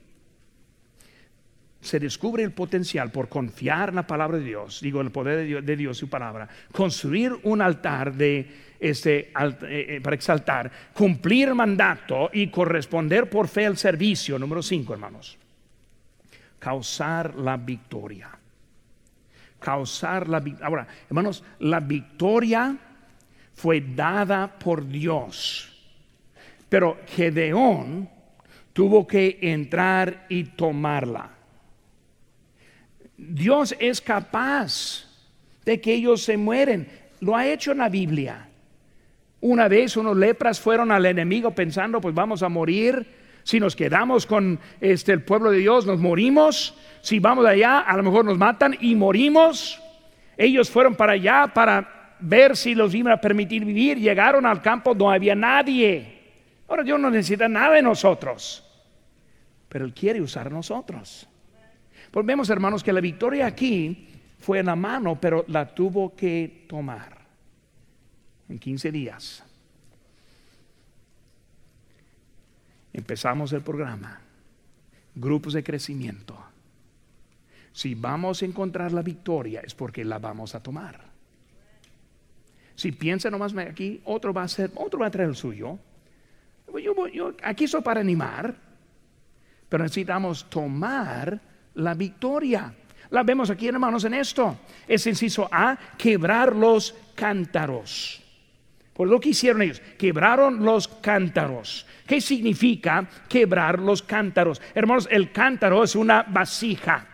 se 1.80 1.98
descubre 1.98 2.42
el 2.42 2.52
potencial 2.52 3.10
por 3.10 3.28
confiar 3.28 3.88
en 3.88 3.96
la 3.96 4.06
palabra 4.06 4.38
de 4.38 4.44
Dios, 4.44 4.80
digo, 4.80 5.00
el 5.00 5.10
poder 5.10 5.38
de 5.38 5.44
Dios, 5.44 5.64
de 5.64 5.76
Dios 5.76 5.96
su 5.96 6.08
palabra, 6.08 6.48
construir 6.72 7.32
un 7.44 7.62
altar 7.62 8.12
de 8.14 8.70
este, 8.80 9.28
eh, 9.28 9.32
eh, 9.62 10.00
para 10.02 10.16
exaltar, 10.16 10.70
cumplir 10.94 11.54
mandato 11.54 12.30
y 12.32 12.48
corresponder 12.48 13.28
por 13.28 13.48
fe 13.48 13.66
al 13.66 13.76
servicio. 13.76 14.38
Número 14.38 14.62
5, 14.62 14.92
hermanos. 14.94 15.38
Causar 16.58 17.34
la 17.36 17.56
victoria. 17.56 18.30
Causar 19.58 20.28
la 20.28 20.40
victoria. 20.40 20.66
Ahora, 20.66 20.86
hermanos, 21.08 21.44
la 21.60 21.80
victoria 21.80 22.76
fue 23.54 23.82
dada 23.94 24.58
por 24.58 24.86
Dios. 24.86 25.66
Pero 26.68 27.00
Gedeón 27.06 28.08
tuvo 28.72 29.06
que 29.06 29.38
entrar 29.42 30.26
y 30.28 30.44
tomarla. 30.44 31.39
Dios 33.28 33.76
es 33.78 34.00
capaz 34.00 35.04
de 35.66 35.78
que 35.78 35.92
ellos 35.92 36.22
se 36.22 36.38
mueren. 36.38 36.88
Lo 37.20 37.36
ha 37.36 37.46
hecho 37.46 37.72
en 37.72 37.78
la 37.78 37.90
Biblia. 37.90 38.48
Una 39.42 39.68
vez 39.68 39.96
unos 39.98 40.16
lepras 40.16 40.58
fueron 40.58 40.90
al 40.90 41.04
enemigo 41.04 41.50
pensando, 41.50 42.00
pues 42.00 42.14
vamos 42.14 42.42
a 42.42 42.48
morir. 42.48 43.06
Si 43.42 43.60
nos 43.60 43.76
quedamos 43.76 44.24
con 44.24 44.58
este, 44.80 45.12
el 45.12 45.22
pueblo 45.22 45.50
de 45.50 45.58
Dios, 45.58 45.86
nos 45.86 46.00
morimos. 46.00 46.74
Si 47.02 47.18
vamos 47.18 47.44
allá, 47.44 47.80
a 47.80 47.96
lo 47.98 48.02
mejor 48.02 48.24
nos 48.24 48.38
matan 48.38 48.76
y 48.80 48.94
morimos. 48.94 49.78
Ellos 50.38 50.70
fueron 50.70 50.94
para 50.94 51.12
allá 51.12 51.50
para 51.52 52.16
ver 52.20 52.56
si 52.56 52.74
los 52.74 52.94
iban 52.94 53.12
a 53.12 53.20
permitir 53.20 53.66
vivir. 53.66 53.98
Llegaron 53.98 54.46
al 54.46 54.62
campo, 54.62 54.94
no 54.94 55.10
había 55.10 55.34
nadie. 55.34 56.20
Ahora 56.68 56.82
Dios 56.82 56.98
no 56.98 57.10
necesita 57.10 57.48
nada 57.48 57.74
de 57.74 57.82
nosotros, 57.82 58.64
pero 59.68 59.84
Él 59.84 59.92
quiere 59.92 60.22
usar 60.22 60.46
a 60.46 60.50
nosotros. 60.50 61.29
Pues 62.10 62.26
vemos, 62.26 62.50
hermanos, 62.50 62.82
que 62.82 62.92
la 62.92 63.00
victoria 63.00 63.46
aquí 63.46 64.08
fue 64.38 64.58
en 64.58 64.66
la 64.66 64.76
mano, 64.76 65.20
pero 65.20 65.44
la 65.48 65.74
tuvo 65.74 66.14
que 66.16 66.66
tomar 66.68 67.18
en 68.48 68.58
15 68.58 68.90
días. 68.90 69.44
Empezamos 72.92 73.52
el 73.52 73.60
programa, 73.60 74.20
grupos 75.14 75.52
de 75.52 75.62
crecimiento. 75.62 76.36
Si 77.72 77.94
vamos 77.94 78.42
a 78.42 78.46
encontrar 78.46 78.92
la 78.92 79.02
victoria 79.02 79.60
es 79.60 79.74
porque 79.74 80.04
la 80.04 80.18
vamos 80.18 80.56
a 80.56 80.62
tomar. 80.62 81.10
Si 82.74 82.92
piensa 82.92 83.30
nomás 83.30 83.54
aquí, 83.56 84.00
otro 84.04 84.32
va 84.32 84.42
a 84.42 84.48
ser, 84.48 84.72
otro 84.74 84.98
va 84.98 85.06
a 85.06 85.10
traer 85.10 85.28
el 85.28 85.36
suyo. 85.36 85.78
Yo, 87.12 87.34
aquí 87.42 87.68
soy 87.68 87.82
para 87.82 88.00
animar, 88.00 88.54
pero 89.68 89.84
necesitamos 89.84 90.48
tomar 90.48 91.40
la 91.74 91.94
victoria. 91.94 92.74
La 93.10 93.22
vemos 93.22 93.50
aquí, 93.50 93.68
hermanos, 93.68 94.04
en 94.04 94.14
esto. 94.14 94.58
Es 94.86 95.06
inciso 95.06 95.48
A, 95.50 95.76
quebrar 95.98 96.54
los 96.54 96.94
cántaros. 97.14 98.22
Por 98.92 99.08
lo 99.08 99.18
que 99.18 99.30
hicieron 99.30 99.62
ellos, 99.62 99.80
quebraron 99.98 100.64
los 100.64 100.86
cántaros. 100.86 101.86
¿Qué 102.06 102.20
significa 102.20 103.08
quebrar 103.28 103.78
los 103.78 104.02
cántaros? 104.02 104.60
Hermanos, 104.74 105.08
el 105.10 105.32
cántaro 105.32 105.82
es 105.82 105.94
una 105.96 106.22
vasija. 106.22 107.06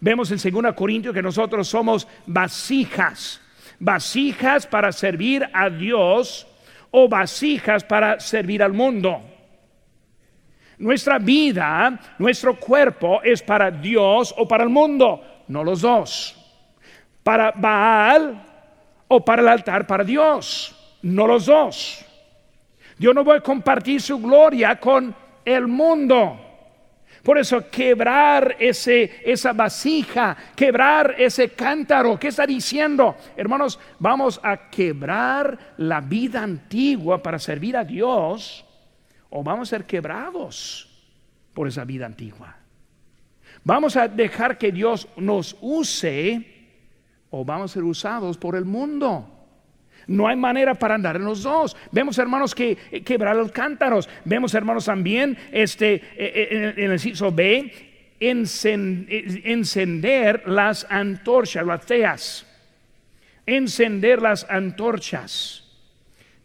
Vemos 0.00 0.30
en 0.30 0.62
2 0.62 0.74
Corintios 0.74 1.14
que 1.14 1.22
nosotros 1.22 1.68
somos 1.68 2.06
vasijas. 2.26 3.40
Vasijas 3.78 4.66
para 4.66 4.90
servir 4.92 5.48
a 5.52 5.70
Dios 5.70 6.46
o 6.90 7.08
vasijas 7.08 7.84
para 7.84 8.20
servir 8.20 8.62
al 8.62 8.72
mundo. 8.72 9.22
Nuestra 10.78 11.18
vida, 11.18 11.98
nuestro 12.18 12.58
cuerpo 12.58 13.20
es 13.22 13.42
para 13.42 13.70
Dios 13.70 14.32
o 14.36 14.46
para 14.46 14.62
el 14.62 14.70
mundo, 14.70 15.20
no 15.48 15.64
los 15.64 15.80
dos. 15.80 16.36
Para 17.24 17.50
Baal 17.50 18.44
o 19.08 19.24
para 19.24 19.42
el 19.42 19.48
altar 19.48 19.86
para 19.86 20.04
Dios, 20.04 20.74
no 21.02 21.26
los 21.26 21.46
dos. 21.46 22.04
Dios 22.96 23.14
no 23.14 23.30
a 23.32 23.40
compartir 23.40 24.00
su 24.00 24.18
gloria 24.20 24.78
con 24.78 25.14
el 25.44 25.66
mundo. 25.66 26.44
Por 27.24 27.38
eso 27.38 27.68
quebrar 27.68 28.56
ese, 28.60 29.20
esa 29.24 29.52
vasija, 29.52 30.36
quebrar 30.54 31.16
ese 31.18 31.50
cántaro, 31.50 32.18
¿qué 32.18 32.28
está 32.28 32.46
diciendo? 32.46 33.16
Hermanos, 33.36 33.80
vamos 33.98 34.40
a 34.42 34.70
quebrar 34.70 35.74
la 35.78 36.00
vida 36.00 36.42
antigua 36.42 37.20
para 37.20 37.40
servir 37.40 37.76
a 37.76 37.84
Dios 37.84 38.64
o 39.30 39.42
vamos 39.42 39.68
a 39.68 39.76
ser 39.76 39.84
quebrados 39.84 40.88
por 41.54 41.68
esa 41.68 41.84
vida 41.84 42.06
antigua. 42.06 42.56
Vamos 43.64 43.96
a 43.96 44.08
dejar 44.08 44.56
que 44.58 44.72
Dios 44.72 45.08
nos 45.16 45.56
use 45.60 46.46
o 47.30 47.44
vamos 47.44 47.70
a 47.70 47.74
ser 47.74 47.82
usados 47.84 48.38
por 48.38 48.56
el 48.56 48.64
mundo. 48.64 49.34
No 50.06 50.26
hay 50.26 50.36
manera 50.36 50.74
para 50.74 50.94
andar 50.94 51.16
en 51.16 51.24
los 51.24 51.42
dos. 51.42 51.76
Vemos, 51.92 52.16
hermanos, 52.18 52.54
que 52.54 52.78
eh, 52.90 53.02
quebrar 53.02 53.36
los 53.36 53.52
cántaros. 53.52 54.08
Vemos, 54.24 54.54
hermanos, 54.54 54.86
también 54.86 55.36
este, 55.52 55.94
eh, 55.94 56.02
eh, 56.16 56.74
en 56.76 56.84
el 56.84 56.92
inciso 56.92 57.30
B, 57.30 58.16
encender 59.44 60.48
las 60.48 60.86
antorchas, 60.88 61.66
las 61.66 61.84
teas. 61.84 62.46
Encender 63.44 64.22
las 64.22 64.48
antorchas. 64.48 65.67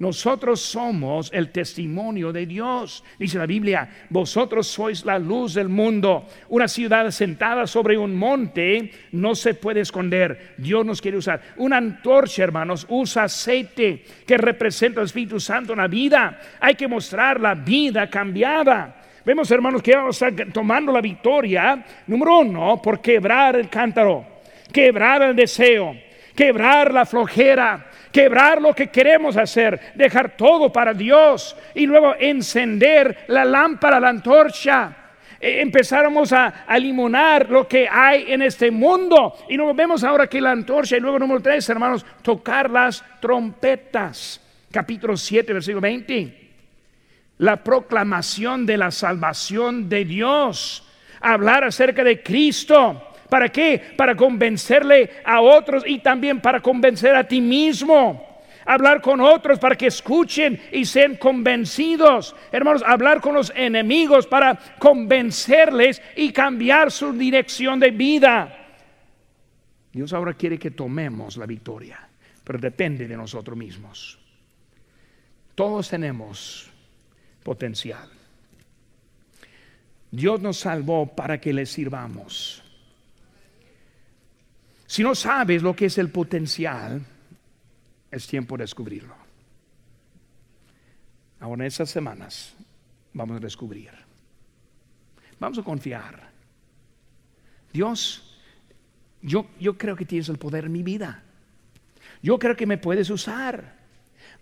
Nosotros 0.04 0.60
somos 0.60 1.32
el 1.32 1.49
testimonio 1.49 2.34
de 2.34 2.45
Dios. 2.45 3.06
Dice 3.18 3.38
la 3.38 3.45
Biblia, 3.45 3.88
vosotros 4.10 4.68
sois 4.68 5.06
la 5.06 5.18
luz 5.18 5.54
del 5.54 5.70
mundo. 5.70 6.28
Una 6.49 6.68
ciudad 6.68 7.10
sentada 7.10 7.66
sobre 7.66 7.97
un 7.97 8.14
monte 8.14 8.91
no 9.14 9.34
se 9.34 9.54
puede 9.54 9.80
esconder. 9.80 10.56
Dios 10.58 10.86
nos 10.86 11.01
quiere 11.01 11.16
usar. 11.16 11.41
Una 11.56 11.78
antorcha, 11.78 12.43
hermanos, 12.43 12.86
usa 12.89 13.24
aceite 13.24 14.04
que 14.28 14.38
representa 14.38 14.99
el 14.99 15.06
Espíritu 15.06 15.39
Santo 15.39 15.72
en 15.72 15.80
la 15.80 15.88
vida. 15.88 16.38
Hay 16.60 16.76
que 16.76 16.89
mostrar 16.89 17.39
la 17.39 17.56
vida 17.56 18.10
cambiada. 18.10 19.01
Vemos, 19.24 19.49
hermanos, 19.51 19.82
que 19.82 19.95
vamos 19.95 20.22
a 20.22 20.28
estar 20.28 20.51
tomando 20.51 20.91
la 20.91 20.99
victoria, 20.99 21.82
número 22.08 22.39
uno, 22.39 22.82
por 22.82 22.99
quebrar 22.99 23.56
el 23.56 23.70
cántaro, 23.70 24.41
quebrar 24.70 25.22
el 25.22 25.34
deseo, 25.34 25.95
quebrar 26.36 26.93
la 26.93 27.06
flojera, 27.06 27.89
quebrar 28.14 28.61
lo 28.61 28.74
que 28.74 28.88
queremos 28.88 29.36
hacer, 29.36 29.91
dejar 29.95 30.38
todo 30.38 30.72
para 30.72 30.93
Dios 30.93 31.57
y 31.74 31.88
luego 31.88 32.16
encender 32.18 33.26
la 33.28 33.43
lámpara, 33.43 33.99
la 33.99 34.09
antorcha. 34.09 34.95
E, 35.41 35.59
empezáramos 35.59 36.32
a, 36.32 36.64
limonar 36.80 37.49
lo 37.49 37.68
que 37.68 37.89
hay 37.89 38.32
en 38.32 38.43
este 38.43 38.70
mundo. 38.70 39.36
Y 39.49 39.57
luego 39.57 39.74
vemos 39.74 40.03
ahora 40.03 40.28
que 40.28 40.39
la 40.39 40.51
antorcha, 40.51 40.95
y 40.95 40.99
luego 40.99 41.18
número 41.20 41.41
tres, 41.41 41.68
hermanos, 41.70 42.05
tocar 42.22 42.70
las 42.70 43.03
trompetas. 43.20 44.39
Capítulo 44.72 45.18
7, 45.18 45.51
versículo 45.51 45.82
20. 45.82 46.51
La 47.39 47.64
proclamación 47.64 48.66
de 48.66 48.78
la 48.78 48.91
salvación 48.91 49.89
de 49.89 50.05
Dios. 50.05 50.88
Hablar 51.20 51.64
acerca 51.64 52.03
de 52.03 52.22
Cristo 52.22 53.12
¿Para 53.30 53.49
qué? 53.49 53.82
Para 53.97 54.15
convencerle 54.15 55.09
a 55.26 55.41
otros 55.41 55.84
y 55.86 55.99
también 55.99 56.41
para 56.41 56.61
convencer 56.61 57.15
a 57.15 57.28
ti 57.28 57.41
mismo. 57.41 58.41
Hablar 58.65 59.01
con 59.01 59.19
otros 59.19 59.59
para 59.59 59.76
que 59.76 59.88
escuchen 59.88 60.61
y 60.71 60.86
sean 60.86 61.15
convencidos. 61.17 62.36
Hermanos, 62.51 62.84
hablar 62.86 63.19
con 63.19 63.34
los 63.34 63.51
enemigos 63.55 64.26
para 64.28 64.57
convencerles 64.80 66.01
y 66.15 66.32
cambiar 66.32 66.91
su 66.91 67.11
dirección 67.13 67.80
de 67.80 67.91
vida. 67.91 68.59
Dios 69.91 70.13
ahora 70.13 70.34
quiere 70.34 70.57
que 70.57 70.71
tomemos 70.71 71.38
la 71.38 71.45
victoria, 71.45 72.07
pero 72.43 72.57
depende 72.57 73.07
de 73.07 73.17
nosotros 73.17 73.57
mismos. 73.57 74.17
Todos 75.55 75.89
tenemos 75.89 76.69
potencial. 77.43 78.09
Dios 80.09 80.41
nos 80.41 80.57
salvó 80.57 81.07
para 81.07 81.39
que 81.39 81.53
le 81.53 81.65
sirvamos. 81.65 82.62
Si 84.94 85.02
no 85.02 85.16
sabes 85.16 85.64
lo 85.64 85.76
que 85.76 85.88
es 85.88 85.98
el 85.98 86.12
potencial, 86.12 87.04
es 88.12 88.28
tiempo 88.28 88.56
de 88.56 88.64
descubrirlo. 88.66 89.16
Ahora 91.39 91.64
en 91.64 91.68
estas 91.68 91.89
semanas 91.89 92.54
vamos 93.12 93.38
a 93.38 93.39
descubrir. 93.39 93.89
Vamos 95.39 95.58
a 95.58 95.64
confiar. 95.64 96.30
Dios, 97.74 98.38
yo, 99.24 99.48
yo 99.60 99.80
creo 99.80 99.96
que 99.96 100.06
tienes 100.06 100.30
el 100.30 100.38
poder 100.38 100.66
en 100.66 100.72
mi 100.72 100.84
vida. 100.84 101.24
Yo 102.22 102.38
creo 102.38 102.56
que 102.56 102.68
me 102.68 102.78
puedes 102.78 103.10
usar. 103.10 103.76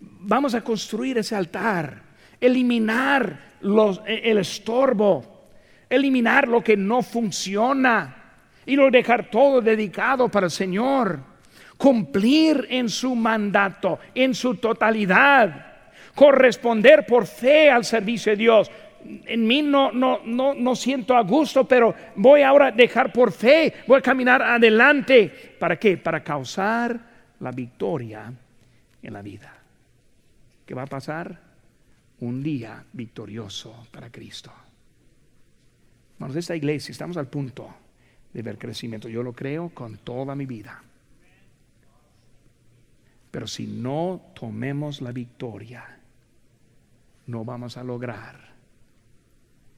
Vamos 0.00 0.54
a 0.54 0.62
construir 0.62 1.16
ese 1.16 1.34
altar, 1.34 2.02
eliminar 2.38 3.54
los, 3.62 4.02
el 4.06 4.36
estorbo, 4.36 5.48
eliminar 5.88 6.46
lo 6.46 6.62
que 6.62 6.76
no 6.76 7.02
funciona 7.02 8.21
y 8.66 8.76
no 8.76 8.90
dejar 8.90 9.30
todo 9.30 9.60
dedicado 9.60 10.28
para 10.28 10.46
el 10.46 10.50
Señor. 10.50 11.20
Cumplir 11.76 12.66
en 12.70 12.88
su 12.88 13.14
mandato, 13.14 13.98
en 14.14 14.34
su 14.34 14.56
totalidad. 14.56 15.66
Corresponder 16.14 17.04
por 17.06 17.26
fe 17.26 17.70
al 17.70 17.84
servicio 17.84 18.32
de 18.32 18.36
Dios. 18.36 18.70
En 19.04 19.46
mí 19.46 19.62
no, 19.62 19.90
no, 19.90 20.20
no, 20.24 20.54
no 20.54 20.76
siento 20.76 21.16
a 21.16 21.22
gusto, 21.22 21.66
pero 21.66 21.94
voy 22.14 22.42
ahora 22.42 22.68
a 22.68 22.70
dejar 22.70 23.12
por 23.12 23.32
fe, 23.32 23.74
voy 23.88 23.98
a 23.98 24.02
caminar 24.02 24.42
adelante. 24.42 25.56
¿Para 25.58 25.76
qué? 25.76 25.96
Para 25.96 26.22
causar 26.22 27.00
la 27.40 27.50
victoria 27.50 28.32
en 29.02 29.12
la 29.12 29.22
vida. 29.22 29.52
¿Qué 30.64 30.74
va 30.74 30.82
a 30.82 30.86
pasar? 30.86 31.36
Un 32.20 32.40
día 32.44 32.84
victorioso 32.92 33.88
para 33.90 34.10
Cristo. 34.10 34.52
Vamos, 36.20 36.36
esta 36.36 36.54
iglesia, 36.54 36.92
estamos 36.92 37.16
al 37.16 37.26
punto 37.26 37.81
de 38.32 38.42
ver 38.42 38.58
crecimiento. 38.58 39.08
Yo 39.08 39.22
lo 39.22 39.32
creo 39.32 39.70
con 39.70 39.98
toda 39.98 40.34
mi 40.34 40.46
vida. 40.46 40.82
Pero 43.30 43.46
si 43.46 43.66
no 43.66 44.32
tomemos 44.34 45.00
la 45.00 45.12
victoria, 45.12 45.98
no 47.26 47.44
vamos 47.44 47.76
a 47.76 47.84
lograr 47.84 48.52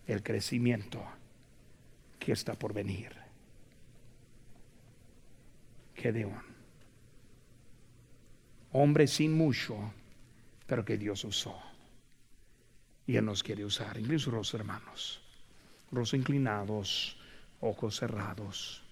el 0.07 0.22
crecimiento 0.22 1.02
que 2.18 2.32
está 2.32 2.55
por 2.55 2.72
venir. 2.72 3.12
Gedeón. 5.94 6.42
Hombre 8.72 9.07
sin 9.07 9.32
mucho, 9.32 9.76
pero 10.66 10.84
que 10.84 10.98
Dios 10.98 11.24
usó. 11.24 11.57
Y 13.07 13.16
Él 13.16 13.24
nos 13.24 13.42
quiere 13.42 13.64
usar. 13.64 13.98
Incluso 13.98 14.32
los 14.32 14.52
hermanos. 14.52 15.20
Rostros 15.92 16.18
inclinados, 16.18 17.16
ojos 17.65 17.97
cerrados. 17.97 18.84